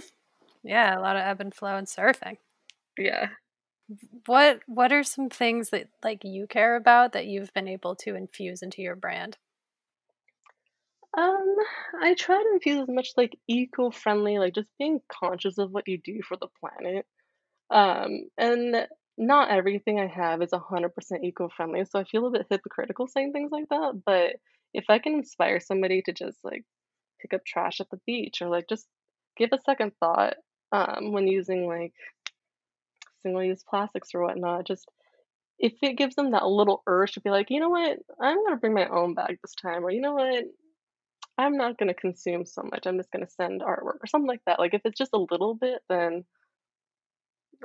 Yeah, 0.63 0.97
a 0.97 1.01
lot 1.01 1.15
of 1.15 1.23
ebb 1.23 1.41
and 1.41 1.53
flow 1.53 1.77
in 1.77 1.85
surfing. 1.85 2.37
yeah. 2.97 3.29
What 4.25 4.61
What 4.67 4.91
are 4.91 5.03
some 5.03 5.29
things 5.29 5.69
that 5.71 5.89
like 6.03 6.23
you 6.23 6.47
care 6.47 6.75
about 6.75 7.13
that 7.13 7.27
you've 7.27 7.53
been 7.53 7.67
able 7.67 7.95
to 7.97 8.15
infuse 8.15 8.61
into 8.61 8.81
your 8.81 8.95
brand? 8.95 9.37
Um, 11.17 11.55
I 12.01 12.13
try 12.13 12.41
to 12.41 12.49
infuse 12.53 12.81
as 12.81 12.89
much 12.89 13.11
like 13.15 13.37
eco-friendly, 13.47 14.37
like 14.37 14.53
just 14.53 14.69
being 14.77 14.99
conscious 15.09 15.57
of 15.57 15.71
what 15.71 15.87
you 15.87 15.97
do 15.97 16.21
for 16.27 16.35
the 16.37 16.47
planet. 16.59 17.05
Um, 17.71 18.29
and 18.37 18.87
not 19.17 19.51
everything 19.51 19.99
I 19.99 20.07
have 20.07 20.41
is 20.41 20.51
100% 20.51 21.23
eco-friendly, 21.23 21.85
so 21.85 21.99
I 21.99 22.05
feel 22.05 22.27
a 22.27 22.31
bit 22.31 22.47
hypocritical 22.49 23.07
saying 23.07 23.33
things 23.33 23.51
like 23.51 23.69
that. 23.69 24.01
But 24.05 24.37
if 24.73 24.85
I 24.89 24.99
can 24.99 25.13
inspire 25.15 25.59
somebody 25.59 26.01
to 26.03 26.13
just 26.13 26.39
like 26.43 26.65
pick 27.21 27.33
up 27.33 27.45
trash 27.45 27.81
at 27.81 27.89
the 27.91 27.99
beach 28.05 28.41
or 28.41 28.49
like 28.49 28.67
just 28.69 28.87
give 29.37 29.51
a 29.53 29.59
second 29.65 29.93
thought 29.99 30.35
um, 30.71 31.11
when 31.13 31.27
using 31.27 31.67
like 31.67 31.93
single-use 33.25 33.63
plastics 33.67 34.09
or 34.13 34.21
whatnot, 34.21 34.67
just 34.67 34.87
if 35.57 35.73
it 35.81 35.97
gives 35.97 36.15
them 36.15 36.31
that 36.31 36.45
little 36.45 36.83
urge 36.85 37.13
to 37.13 37.21
be 37.21 37.29
like, 37.29 37.49
you 37.49 37.59
know 37.59 37.69
what, 37.69 37.97
I'm 38.21 38.43
gonna 38.43 38.57
bring 38.57 38.73
my 38.73 38.87
own 38.87 39.13
bag 39.15 39.39
this 39.41 39.55
time, 39.55 39.83
or 39.83 39.89
you 39.89 40.01
know 40.01 40.13
what, 40.13 40.43
I'm 41.37 41.57
not 41.57 41.77
gonna 41.77 41.93
consume 41.93 42.45
so 42.45 42.63
much. 42.63 42.85
I'm 42.85 42.97
just 42.97 43.11
gonna 43.11 43.29
send 43.29 43.61
artwork 43.61 43.99
or 44.03 44.07
something 44.07 44.27
like 44.27 44.41
that. 44.45 44.59
Like 44.59 44.73
if 44.73 44.81
it's 44.85 44.97
just 44.97 45.13
a 45.13 45.25
little 45.31 45.55
bit, 45.55 45.81
then 45.89 46.25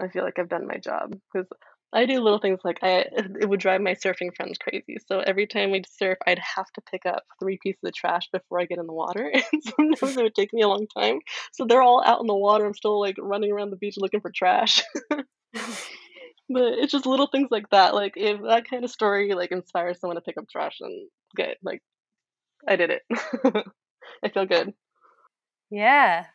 I 0.01 0.09
feel 0.09 0.25
like 0.25 0.39
I've 0.39 0.49
done 0.49 0.67
my 0.67 0.77
job 0.77 1.15
because 1.33 1.49
I 1.93 2.07
do 2.07 2.21
little 2.21 2.39
things 2.39 2.61
like 2.65 2.79
I 2.83 3.07
it 3.41 3.49
would 3.49 3.61
drive 3.61 3.81
my 3.81 3.95
surfing 3.95 4.35
friends 4.35 4.59
crazy. 4.59 4.97
So 5.09 5.21
every 5.21 5.47
time 5.47 5.73
we'd 5.73 5.87
surf, 5.91 6.19
I'd 6.27 6.39
have 6.39 6.71
to 6.75 6.81
pick 6.91 7.05
up 7.05 7.25
three 7.41 7.59
pieces 7.63 7.81
of 7.85 7.93
trash 7.95 8.29
before 8.33 8.61
I 8.61 8.65
get 8.67 8.79
in 8.79 8.87
the 8.87 8.93
water, 8.93 9.31
and 9.53 9.63
sometimes 9.65 10.17
it 10.17 10.23
would 10.23 10.35
take 10.35 10.53
me 10.53 10.63
a 10.63 10.69
long 10.69 10.87
time. 10.97 11.19
So 11.53 11.67
they're 11.67 11.83
all 11.83 12.03
out 12.05 12.21
in 12.21 12.27
the 12.29 12.35
water. 12.35 12.65
I'm 12.65 12.75
still 12.75 13.01
like 13.01 13.17
running 13.19 13.51
around 13.51 13.71
the 13.71 13.77
beach 13.77 13.97
looking 13.99 14.21
for 14.21 14.31
trash. 14.31 14.83
But 16.53 16.81
it's 16.81 16.91
just 16.91 17.07
little 17.07 17.29
things 17.29 17.47
like 17.53 17.71
that. 17.71 17.95
Like 17.95 18.15
if 18.17 18.43
that 18.43 18.69
kind 18.69 18.83
of 18.85 18.91
story 18.91 19.33
like 19.35 19.53
inspires 19.53 20.01
someone 20.01 20.17
to 20.17 20.21
pick 20.21 20.37
up 20.37 20.49
trash, 20.49 20.79
then 20.81 21.09
good. 21.37 21.55
Like 21.63 21.81
I 22.67 22.75
did 22.75 22.91
it. 22.91 23.03
I 24.25 24.29
feel 24.31 24.47
good. 24.47 24.75
Yeah, 25.71 26.27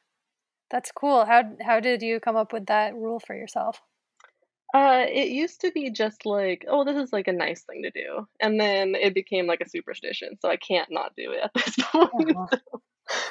that's 0.71 0.93
cool. 0.93 1.25
How 1.25 1.43
how 1.61 1.81
did 1.81 2.01
you 2.01 2.21
come 2.21 2.37
up 2.37 2.53
with 2.53 2.67
that 2.67 2.95
rule 2.95 3.19
for 3.19 3.35
yourself? 3.35 3.81
Uh, 4.73 5.05
it 5.07 5.29
used 5.29 5.61
to 5.61 5.71
be 5.71 5.89
just 5.89 6.25
like, 6.25 6.65
oh, 6.67 6.83
this 6.83 6.97
is 6.97 7.13
like 7.13 7.27
a 7.27 7.33
nice 7.33 7.63
thing 7.63 7.83
to 7.83 7.91
do, 7.91 8.27
and 8.39 8.59
then 8.59 8.95
it 8.95 9.13
became 9.13 9.47
like 9.47 9.61
a 9.61 9.69
superstition. 9.69 10.37
So 10.41 10.49
I 10.49 10.57
can't 10.57 10.89
not 10.91 11.13
do 11.15 11.31
it 11.31 11.41
at 11.43 11.53
this 11.53 11.75
point. 11.91 12.37
Aw. 12.37 12.47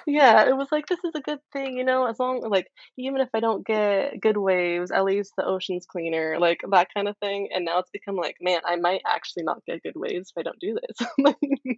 Yeah, 0.06 0.46
it 0.48 0.56
was 0.56 0.68
like 0.70 0.86
this 0.86 1.00
is 1.04 1.12
a 1.14 1.20
good 1.20 1.40
thing, 1.52 1.76
you 1.76 1.84
know, 1.84 2.06
as 2.06 2.18
long 2.18 2.40
like 2.48 2.68
even 2.98 3.20
if 3.20 3.28
I 3.34 3.40
don't 3.40 3.66
get 3.66 4.20
good 4.20 4.36
waves, 4.36 4.90
at 4.90 5.04
least 5.04 5.32
the 5.36 5.44
ocean's 5.44 5.86
cleaner, 5.86 6.38
like 6.38 6.60
that 6.70 6.88
kind 6.94 7.08
of 7.08 7.16
thing. 7.18 7.48
And 7.54 7.64
now 7.64 7.78
it's 7.78 7.90
become 7.90 8.16
like, 8.16 8.36
man, 8.40 8.60
I 8.66 8.76
might 8.76 9.02
actually 9.06 9.44
not 9.44 9.64
get 9.66 9.82
good 9.82 9.94
waves 9.96 10.32
if 10.34 10.40
I 10.40 10.42
don't 10.42 10.60
do 10.60 10.76
this. 10.80 11.08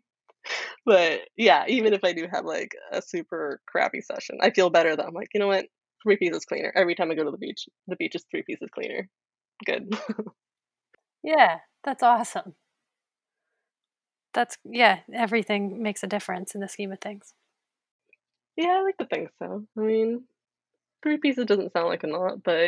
But 0.86 1.22
yeah, 1.36 1.64
even 1.68 1.92
if 1.94 2.04
I 2.04 2.12
do 2.12 2.26
have 2.32 2.44
like 2.44 2.70
a 2.92 3.02
super 3.02 3.60
crappy 3.66 4.00
session, 4.00 4.38
I 4.40 4.50
feel 4.50 4.70
better 4.70 4.94
that 4.96 5.04
I'm 5.06 5.14
like, 5.14 5.28
you 5.34 5.40
know 5.40 5.48
what? 5.48 5.66
Three 6.02 6.16
pieces 6.16 6.44
cleaner. 6.44 6.72
Every 6.76 6.94
time 6.94 7.10
I 7.10 7.14
go 7.14 7.24
to 7.24 7.30
the 7.30 7.38
beach, 7.38 7.66
the 7.88 7.96
beach 7.96 8.14
is 8.14 8.24
three 8.30 8.42
pieces 8.42 8.68
cleaner. 8.72 9.08
Good. 9.66 9.94
Yeah, 11.22 11.58
that's 11.84 12.02
awesome. 12.02 12.54
That's 14.34 14.56
yeah, 14.64 15.00
everything 15.12 15.82
makes 15.82 16.02
a 16.02 16.06
difference 16.06 16.54
in 16.54 16.60
the 16.60 16.68
scheme 16.68 16.92
of 16.92 17.00
things. 17.00 17.34
Yeah, 18.56 18.78
I 18.78 18.82
like 18.82 18.96
to 18.98 19.06
think 19.06 19.30
so. 19.38 19.64
I 19.76 19.80
mean, 19.80 20.24
three 21.02 21.18
pieces 21.18 21.46
doesn't 21.46 21.72
sound 21.72 21.88
like 21.88 22.04
a 22.04 22.06
lot, 22.06 22.42
but 22.42 22.58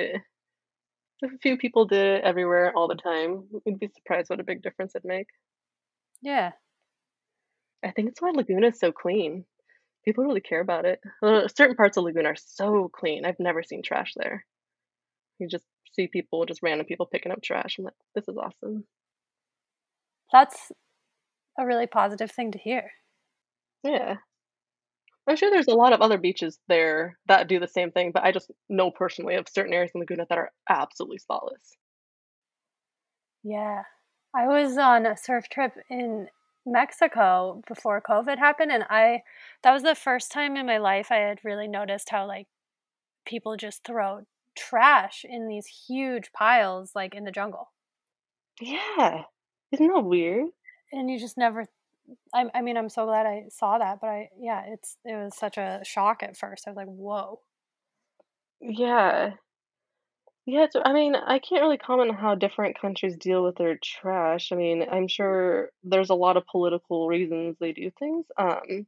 if 1.20 1.32
a 1.32 1.38
few 1.42 1.56
people 1.56 1.86
did 1.86 2.04
it 2.04 2.24
everywhere 2.24 2.72
all 2.76 2.88
the 2.88 2.94
time, 2.94 3.44
you'd 3.64 3.80
be 3.80 3.88
surprised 3.94 4.30
what 4.30 4.40
a 4.40 4.44
big 4.44 4.62
difference 4.62 4.94
it'd 4.94 5.06
make. 5.06 5.28
Yeah. 6.20 6.52
I 7.84 7.90
think 7.92 8.08
it's 8.08 8.20
why 8.20 8.30
Laguna 8.30 8.68
is 8.68 8.78
so 8.78 8.92
clean. 8.92 9.44
People 10.04 10.24
really 10.24 10.40
care 10.40 10.60
about 10.60 10.84
it. 10.84 11.00
Certain 11.56 11.76
parts 11.76 11.96
of 11.96 12.04
Laguna 12.04 12.30
are 12.30 12.36
so 12.36 12.90
clean. 12.94 13.24
I've 13.24 13.38
never 13.38 13.62
seen 13.62 13.82
trash 13.82 14.12
there. 14.16 14.44
You 15.38 15.48
just 15.48 15.64
see 15.92 16.06
people, 16.06 16.44
just 16.44 16.62
random 16.62 16.86
people 16.86 17.06
picking 17.06 17.32
up 17.32 17.42
trash. 17.42 17.76
I'm 17.78 17.84
like, 17.84 17.94
this 18.14 18.28
is 18.28 18.36
awesome. 18.36 18.84
That's 20.32 20.70
a 21.58 21.64
really 21.66 21.86
positive 21.86 22.30
thing 22.30 22.52
to 22.52 22.58
hear. 22.58 22.90
Yeah. 23.82 24.16
I'm 25.28 25.36
sure 25.36 25.50
there's 25.50 25.68
a 25.68 25.74
lot 25.74 25.92
of 25.92 26.00
other 26.00 26.18
beaches 26.18 26.58
there 26.68 27.18
that 27.26 27.48
do 27.48 27.60
the 27.60 27.68
same 27.68 27.90
thing, 27.90 28.12
but 28.12 28.24
I 28.24 28.32
just 28.32 28.50
know 28.68 28.90
personally 28.90 29.34
of 29.34 29.48
certain 29.48 29.74
areas 29.74 29.90
in 29.94 30.00
Laguna 30.00 30.26
that 30.28 30.38
are 30.38 30.52
absolutely 30.68 31.18
spotless. 31.18 31.76
Yeah. 33.44 33.82
I 34.34 34.46
was 34.46 34.76
on 34.78 35.06
a 35.06 35.16
surf 35.16 35.48
trip 35.50 35.72
in 35.90 36.28
Mexico 36.66 37.62
before 37.66 38.02
COVID 38.02 38.38
happened 38.38 38.70
and 38.72 38.84
I 38.90 39.22
that 39.62 39.72
was 39.72 39.82
the 39.82 39.94
first 39.94 40.30
time 40.30 40.56
in 40.56 40.66
my 40.66 40.78
life 40.78 41.10
I 41.10 41.16
had 41.16 41.40
really 41.42 41.66
noticed 41.66 42.10
how 42.10 42.26
like 42.26 42.46
people 43.24 43.56
just 43.56 43.84
throw 43.84 44.22
trash 44.54 45.24
in 45.28 45.48
these 45.48 45.66
huge 45.66 46.30
piles 46.32 46.92
like 46.94 47.14
in 47.14 47.24
the 47.24 47.30
jungle. 47.30 47.70
Yeah. 48.60 49.22
Isn't 49.72 49.88
that 49.88 50.00
weird? 50.00 50.48
And 50.92 51.10
you 51.10 51.18
just 51.18 51.38
never 51.38 51.66
I, 52.34 52.46
I 52.54 52.62
mean 52.62 52.76
I'm 52.76 52.88
so 52.88 53.06
glad 53.06 53.26
I 53.26 53.44
saw 53.50 53.78
that, 53.78 53.98
but 54.00 54.08
I 54.08 54.30
yeah, 54.38 54.64
it's 54.68 54.96
it 55.04 55.14
was 55.14 55.36
such 55.36 55.56
a 55.58 55.80
shock 55.84 56.22
at 56.22 56.36
first. 56.36 56.66
I 56.66 56.70
was 56.70 56.76
like, 56.76 56.86
"Whoa." 56.86 57.40
Yeah. 58.60 59.34
Yeah, 60.46 60.64
it's, 60.64 60.76
I 60.82 60.94
mean, 60.94 61.14
I 61.14 61.38
can't 61.40 61.60
really 61.60 61.76
comment 61.76 62.10
on 62.10 62.16
how 62.16 62.34
different 62.34 62.80
countries 62.80 63.16
deal 63.18 63.44
with 63.44 63.56
their 63.56 63.78
trash. 63.84 64.50
I 64.50 64.56
mean, 64.56 64.86
I'm 64.90 65.06
sure 65.06 65.70
there's 65.84 66.08
a 66.08 66.14
lot 66.14 66.38
of 66.38 66.46
political 66.46 67.06
reasons 67.06 67.56
they 67.60 67.72
do 67.72 67.90
things. 67.98 68.24
Um, 68.38 68.86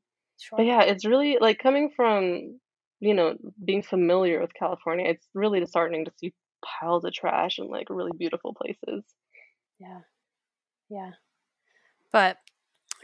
but 0.56 0.64
yeah, 0.64 0.83
it's 0.83 1.04
really 1.04 1.37
like 1.38 1.59
coming 1.59 1.90
from, 1.94 2.59
you 3.00 3.12
know, 3.12 3.37
being 3.62 3.83
familiar 3.83 4.40
with 4.40 4.54
California, 4.54 5.06
it's 5.11 5.28
really 5.35 5.61
disheartening 5.61 6.06
to 6.06 6.12
see 6.16 6.33
piles 6.64 7.04
of 7.04 7.12
trash 7.12 7.59
in 7.59 7.68
like 7.68 7.90
really 7.90 8.12
beautiful 8.16 8.54
places. 8.54 9.04
Yeah. 9.78 10.00
Yeah. 10.88 11.11
But 12.12 12.38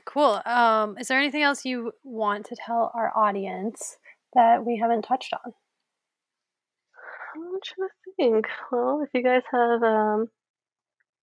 cool. 0.06 0.40
Um 0.46 0.96
is 0.98 1.08
there 1.08 1.18
anything 1.18 1.42
else 1.42 1.64
you 1.64 1.92
want 2.02 2.46
to 2.46 2.56
tell 2.56 2.90
our 2.94 3.12
audience 3.16 3.98
that 4.34 4.64
we 4.64 4.78
haven't 4.78 5.02
touched 5.02 5.32
on? 5.34 5.52
I'm 7.34 7.60
trying 7.64 7.88
to 7.88 8.12
think. 8.16 8.46
Well, 8.72 9.02
if 9.02 9.10
you 9.14 9.22
guys 9.22 9.42
have 9.52 9.82
um 9.82 10.28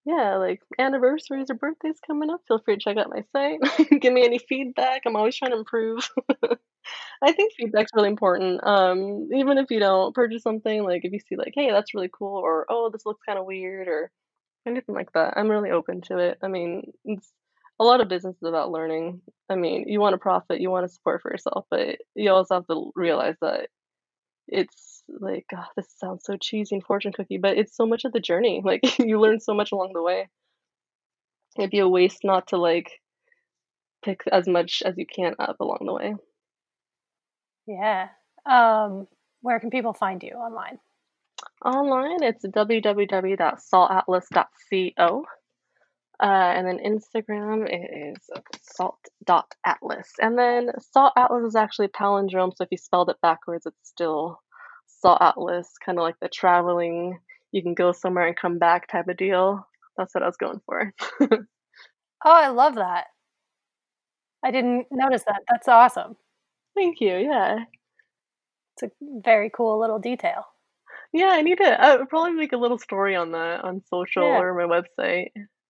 Yeah, 0.06 0.36
like 0.36 0.62
anniversaries 0.80 1.50
or 1.50 1.56
birthdays 1.56 2.00
coming 2.06 2.30
up, 2.30 2.41
feel 2.48 2.60
free 2.60 2.76
to 2.76 2.82
check 2.82 2.98
out 2.98 3.10
my 3.10 3.24
site. 3.32 3.60
Give 4.02 4.12
me 4.12 4.26
any 4.26 4.38
feedback. 4.38 5.04
I'm 5.06 5.15
always 5.15 5.36
trying 5.38 5.52
to 5.52 5.58
improve. 5.58 6.10
I 7.24 7.32
think 7.32 7.54
feedback's 7.54 7.91
really 7.95 8.10
important. 8.10 8.60
Um, 8.66 9.30
even 9.34 9.57
if 9.57 9.72
you 9.72 9.80
don't 9.80 10.14
purchase 10.14 10.43
something, 10.43 10.84
like 10.84 11.05
if 11.05 11.14
you 11.14 11.20
see 11.20 11.38
like, 11.38 11.53
hey, 11.55 11.72
that's 11.72 11.93
really 11.93 12.10
cool, 12.12 12.38
or 12.38 12.66
oh, 12.70 12.89
this 12.91 13.05
looks 13.05 13.22
kind 13.26 13.39
of 13.39 13.45
weird, 13.45 13.88
or 13.88 14.12
anything 14.68 14.95
like 14.95 15.12
that, 15.14 15.36
I'm 15.38 15.49
really 15.49 15.72
open 15.72 16.01
to 16.03 16.18
it. 16.20 16.39
I 16.43 16.47
mean, 16.49 16.93
it's 17.05 17.32
a 17.80 17.84
lot 17.84 18.01
of 18.01 18.07
business 18.07 18.36
is 18.36 18.47
about 18.47 18.71
learning. 18.71 19.21
I 19.49 19.55
mean, 19.55 19.86
you 19.88 19.99
want 19.99 20.13
to 20.13 20.19
profit, 20.19 20.61
you 20.61 20.69
want 20.69 20.86
to 20.86 20.93
support 20.93 21.21
for 21.21 21.32
yourself, 21.32 21.65
but 21.69 21.97
you 22.15 22.32
also 22.32 22.55
have 22.55 22.67
to 22.67 22.91
realize 22.95 23.36
that 23.41 23.69
it's 24.47 25.03
like, 25.07 25.45
God, 25.49 25.65
this 25.76 25.88
sounds 25.97 26.24
so 26.26 26.38
cheesy 26.38 26.76
and 26.76 26.84
fortune 26.84 27.13
cookie, 27.13 27.38
but 27.38 27.57
it's 27.57 27.76
so 27.76 27.86
much 27.86 28.05
of 28.05 28.13
the 28.13 28.19
journey. 28.19 28.61
Like 28.65 28.99
you 28.99 29.19
learn 29.19 29.39
so 29.39 29.53
much 29.53 29.71
along 29.71 29.91
the 29.93 30.01
way. 30.01 30.30
It'd 31.57 31.71
be 31.71 31.80
a 31.80 31.88
waste 31.88 32.24
not 32.24 32.47
to 32.47 32.57
like 32.57 32.99
pick 34.03 34.24
as 34.32 34.47
much 34.47 34.82
as 34.86 34.97
you 34.97 35.05
can 35.05 35.36
up 35.39 35.57
along 35.59 35.84
the 35.86 35.93
way. 35.93 36.15
Yeah. 37.67 38.07
Um 38.45 39.07
where 39.41 39.59
can 39.59 39.69
people 39.69 39.93
find 39.93 40.24
you 40.24 40.34
online? 40.34 40.80
Online, 41.63 42.24
it's 42.24 42.43
www.saltatlas.co. 42.45 45.26
Uh, 46.24 46.53
and 46.55 46.65
then 46.65 46.80
Instagram 46.80 47.67
is 47.69 48.17
salt.atlas. 48.61 50.09
And 50.21 50.39
then 50.39 50.71
Salt 50.80 51.11
Atlas 51.17 51.43
is 51.49 51.55
actually 51.55 51.88
a 51.88 51.89
palindrome, 51.89 52.53
so 52.55 52.63
if 52.63 52.69
you 52.71 52.78
spelled 52.78 53.09
it 53.09 53.17
backwards, 53.21 53.65
it's 53.65 53.89
still 53.89 54.39
Salt 54.88 55.21
Atlas, 55.21 55.69
kind 55.86 55.97
of 55.99 56.03
like 56.03 56.15
the 56.21 56.30
traveling, 56.30 57.19
you 57.51 57.61
can 57.61 57.74
go 57.74 57.91
somewhere 57.91 58.26
and 58.26 58.38
come 58.38 58.57
back 58.57 58.88
type 58.88 59.09
of 59.09 59.17
deal. 59.17 59.67
That's 59.97 60.15
what 60.15 60.24
I 60.24 60.28
was 60.28 60.38
going 60.38 60.61
for. 60.65 60.93
oh, 61.21 61.38
I 62.26 62.47
love 62.47 62.76
that. 62.76 63.05
I 64.43 64.51
didn't 64.51 64.88
notice 64.91 65.24
that. 65.28 65.41
That's 65.49 65.67
awesome. 65.67 66.15
Thank 66.76 67.01
you. 67.01 67.15
Yeah. 67.17 67.59
It's 68.76 68.91
a 68.91 69.21
very 69.21 69.51
cool 69.55 69.80
little 69.80 69.99
detail. 69.99 70.45
Yeah, 71.13 71.30
I 71.34 71.41
need 71.43 71.59
to. 71.59 71.65
I 71.82 71.97
would 71.97 72.09
probably 72.09 72.32
make 72.34 72.53
a 72.53 72.57
little 72.57 72.80
story 72.80 73.15
on 73.15 73.34
that 73.34 73.63
on 73.63 73.84
social 73.88 74.24
Yeah. 74.24 74.39
or 74.39 74.53
my 74.55 74.82
website. 74.82 75.28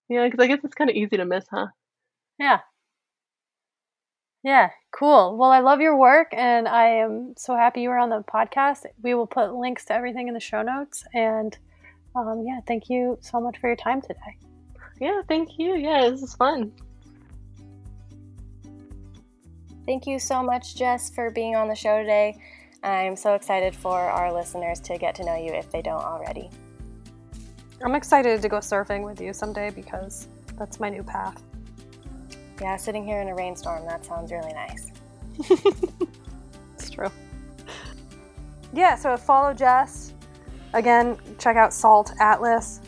Yeah, 0.09 0.25
because 0.25 0.43
I 0.43 0.47
guess 0.47 0.59
it's 0.63 0.75
kind 0.75 0.89
of 0.89 0.95
easy 0.95 1.17
to 1.17 1.25
miss, 1.25 1.45
huh? 1.49 1.67
Yeah. 2.39 2.59
Yeah, 4.43 4.71
cool. 4.91 5.37
Well, 5.37 5.51
I 5.51 5.59
love 5.59 5.79
your 5.79 5.97
work 5.97 6.33
and 6.33 6.67
I 6.67 6.87
am 6.87 7.33
so 7.37 7.55
happy 7.55 7.81
you 7.81 7.89
were 7.89 7.97
on 7.97 8.09
the 8.09 8.23
podcast. 8.23 8.85
We 9.01 9.13
will 9.13 9.27
put 9.27 9.53
links 9.53 9.85
to 9.85 9.93
everything 9.93 10.27
in 10.27 10.33
the 10.33 10.39
show 10.39 10.61
notes. 10.61 11.05
And 11.13 11.57
um, 12.15 12.43
yeah, 12.45 12.59
thank 12.67 12.89
you 12.89 13.17
so 13.21 13.39
much 13.39 13.57
for 13.59 13.67
your 13.67 13.77
time 13.77 14.01
today. 14.01 14.37
Yeah, 14.99 15.21
thank 15.29 15.57
you. 15.57 15.75
Yeah, 15.75 16.09
this 16.09 16.21
is 16.21 16.35
fun. 16.35 16.73
Thank 19.85 20.07
you 20.07 20.19
so 20.19 20.43
much, 20.43 20.75
Jess, 20.75 21.09
for 21.09 21.29
being 21.29 21.55
on 21.55 21.67
the 21.67 21.75
show 21.75 21.99
today. 21.99 22.37
I'm 22.83 23.15
so 23.15 23.35
excited 23.35 23.73
for 23.75 23.97
our 23.97 24.31
listeners 24.31 24.79
to 24.81 24.97
get 24.97 25.15
to 25.15 25.25
know 25.25 25.35
you 25.35 25.53
if 25.53 25.71
they 25.71 25.81
don't 25.81 26.03
already. 26.03 26.49
I'm 27.83 27.95
excited 27.95 28.41
to 28.41 28.49
go 28.49 28.57
surfing 28.57 29.03
with 29.03 29.19
you 29.19 29.33
someday 29.33 29.69
because 29.69 30.29
that's 30.57 30.79
my 30.79 30.89
new 30.89 31.03
path. 31.03 31.43
Yeah, 32.61 32.77
sitting 32.77 33.05
here 33.05 33.19
in 33.19 33.27
a 33.27 33.35
rainstorm, 33.35 33.85
that 33.85 34.05
sounds 34.05 34.31
really 34.31 34.53
nice. 34.53 34.91
It's 36.83 36.89
true. 36.89 37.09
Yeah, 38.73 38.95
so 38.95 39.15
follow 39.15 39.53
Jess. 39.53 40.13
Again, 40.73 41.17
check 41.37 41.55
out 41.55 41.73
Salt 41.73 42.11
Atlas 42.19 42.81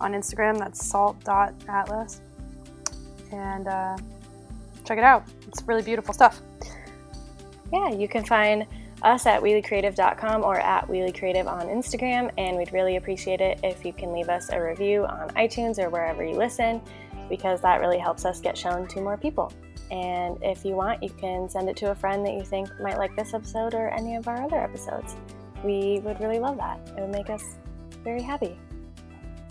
on 0.00 0.12
Instagram. 0.12 0.58
That's 0.58 0.84
salt.atlas. 0.86 2.20
And 3.32 3.68
uh, 3.68 3.96
check 4.84 4.98
it 4.98 5.04
out. 5.04 5.24
It's 5.46 5.62
really 5.62 5.82
beautiful 5.82 6.12
stuff. 6.12 6.42
Yeah, 7.72 7.90
you 7.90 8.06
can 8.06 8.24
find 8.24 8.66
us 9.02 9.26
at 9.26 9.40
wheeliecreative.com 9.40 10.44
or 10.44 10.58
at 10.58 10.86
wheeliecreative 10.88 11.46
on 11.46 11.66
Instagram, 11.66 12.30
and 12.38 12.56
we'd 12.56 12.72
really 12.72 12.96
appreciate 12.96 13.40
it 13.40 13.60
if 13.62 13.84
you 13.84 13.92
can 13.92 14.12
leave 14.12 14.28
us 14.28 14.50
a 14.50 14.60
review 14.60 15.04
on 15.06 15.28
iTunes 15.30 15.78
or 15.78 15.90
wherever 15.90 16.24
you 16.24 16.34
listen, 16.36 16.80
because 17.28 17.60
that 17.60 17.80
really 17.80 17.98
helps 17.98 18.24
us 18.24 18.40
get 18.40 18.56
shown 18.56 18.88
to 18.88 19.00
more 19.00 19.16
people. 19.16 19.52
And 19.90 20.38
if 20.42 20.64
you 20.64 20.74
want, 20.74 21.02
you 21.02 21.10
can 21.10 21.48
send 21.48 21.68
it 21.68 21.76
to 21.78 21.90
a 21.90 21.94
friend 21.94 22.24
that 22.26 22.34
you 22.34 22.42
think 22.42 22.68
might 22.80 22.98
like 22.98 23.16
this 23.16 23.34
episode 23.34 23.74
or 23.74 23.88
any 23.90 24.16
of 24.16 24.28
our 24.28 24.42
other 24.42 24.58
episodes. 24.58 25.16
We 25.64 26.00
would 26.04 26.20
really 26.20 26.38
love 26.38 26.56
that. 26.58 26.80
It 26.96 27.00
would 27.00 27.10
make 27.10 27.30
us 27.30 27.56
very 28.04 28.22
happy. 28.22 28.58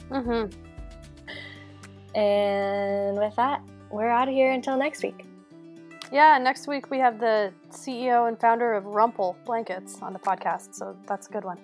Mm-hmm. 0.10 0.52
And 2.18 3.18
with 3.18 3.36
that, 3.36 3.62
we're 3.92 4.10
out 4.10 4.28
of 4.28 4.34
here 4.34 4.52
until 4.52 4.78
next 4.78 5.04
week. 5.04 5.27
Yeah, 6.12 6.38
next 6.38 6.68
week 6.68 6.90
we 6.90 7.00
have 7.00 7.20
the 7.20 7.52
CEO 7.70 8.28
and 8.30 8.40
founder 8.40 8.74
of 8.74 8.86
Rumpl 8.86 9.36
Blankets 9.46 10.02
on 10.02 10.14
the 10.14 10.20
podcast, 10.20 10.74
so 10.74 10.96
that's 11.06 11.28
a 11.28 11.32
good 11.32 11.44
one. 11.44 11.58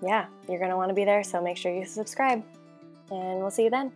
Yeah, 0.00 0.26
you're 0.48 0.58
going 0.58 0.70
to 0.70 0.76
want 0.76 0.90
to 0.90 0.94
be 0.94 1.04
there, 1.04 1.24
so 1.24 1.42
make 1.42 1.56
sure 1.56 1.74
you 1.74 1.84
subscribe. 1.84 2.42
And 3.10 3.40
we'll 3.40 3.50
see 3.50 3.64
you 3.64 3.70
then. 3.70 3.92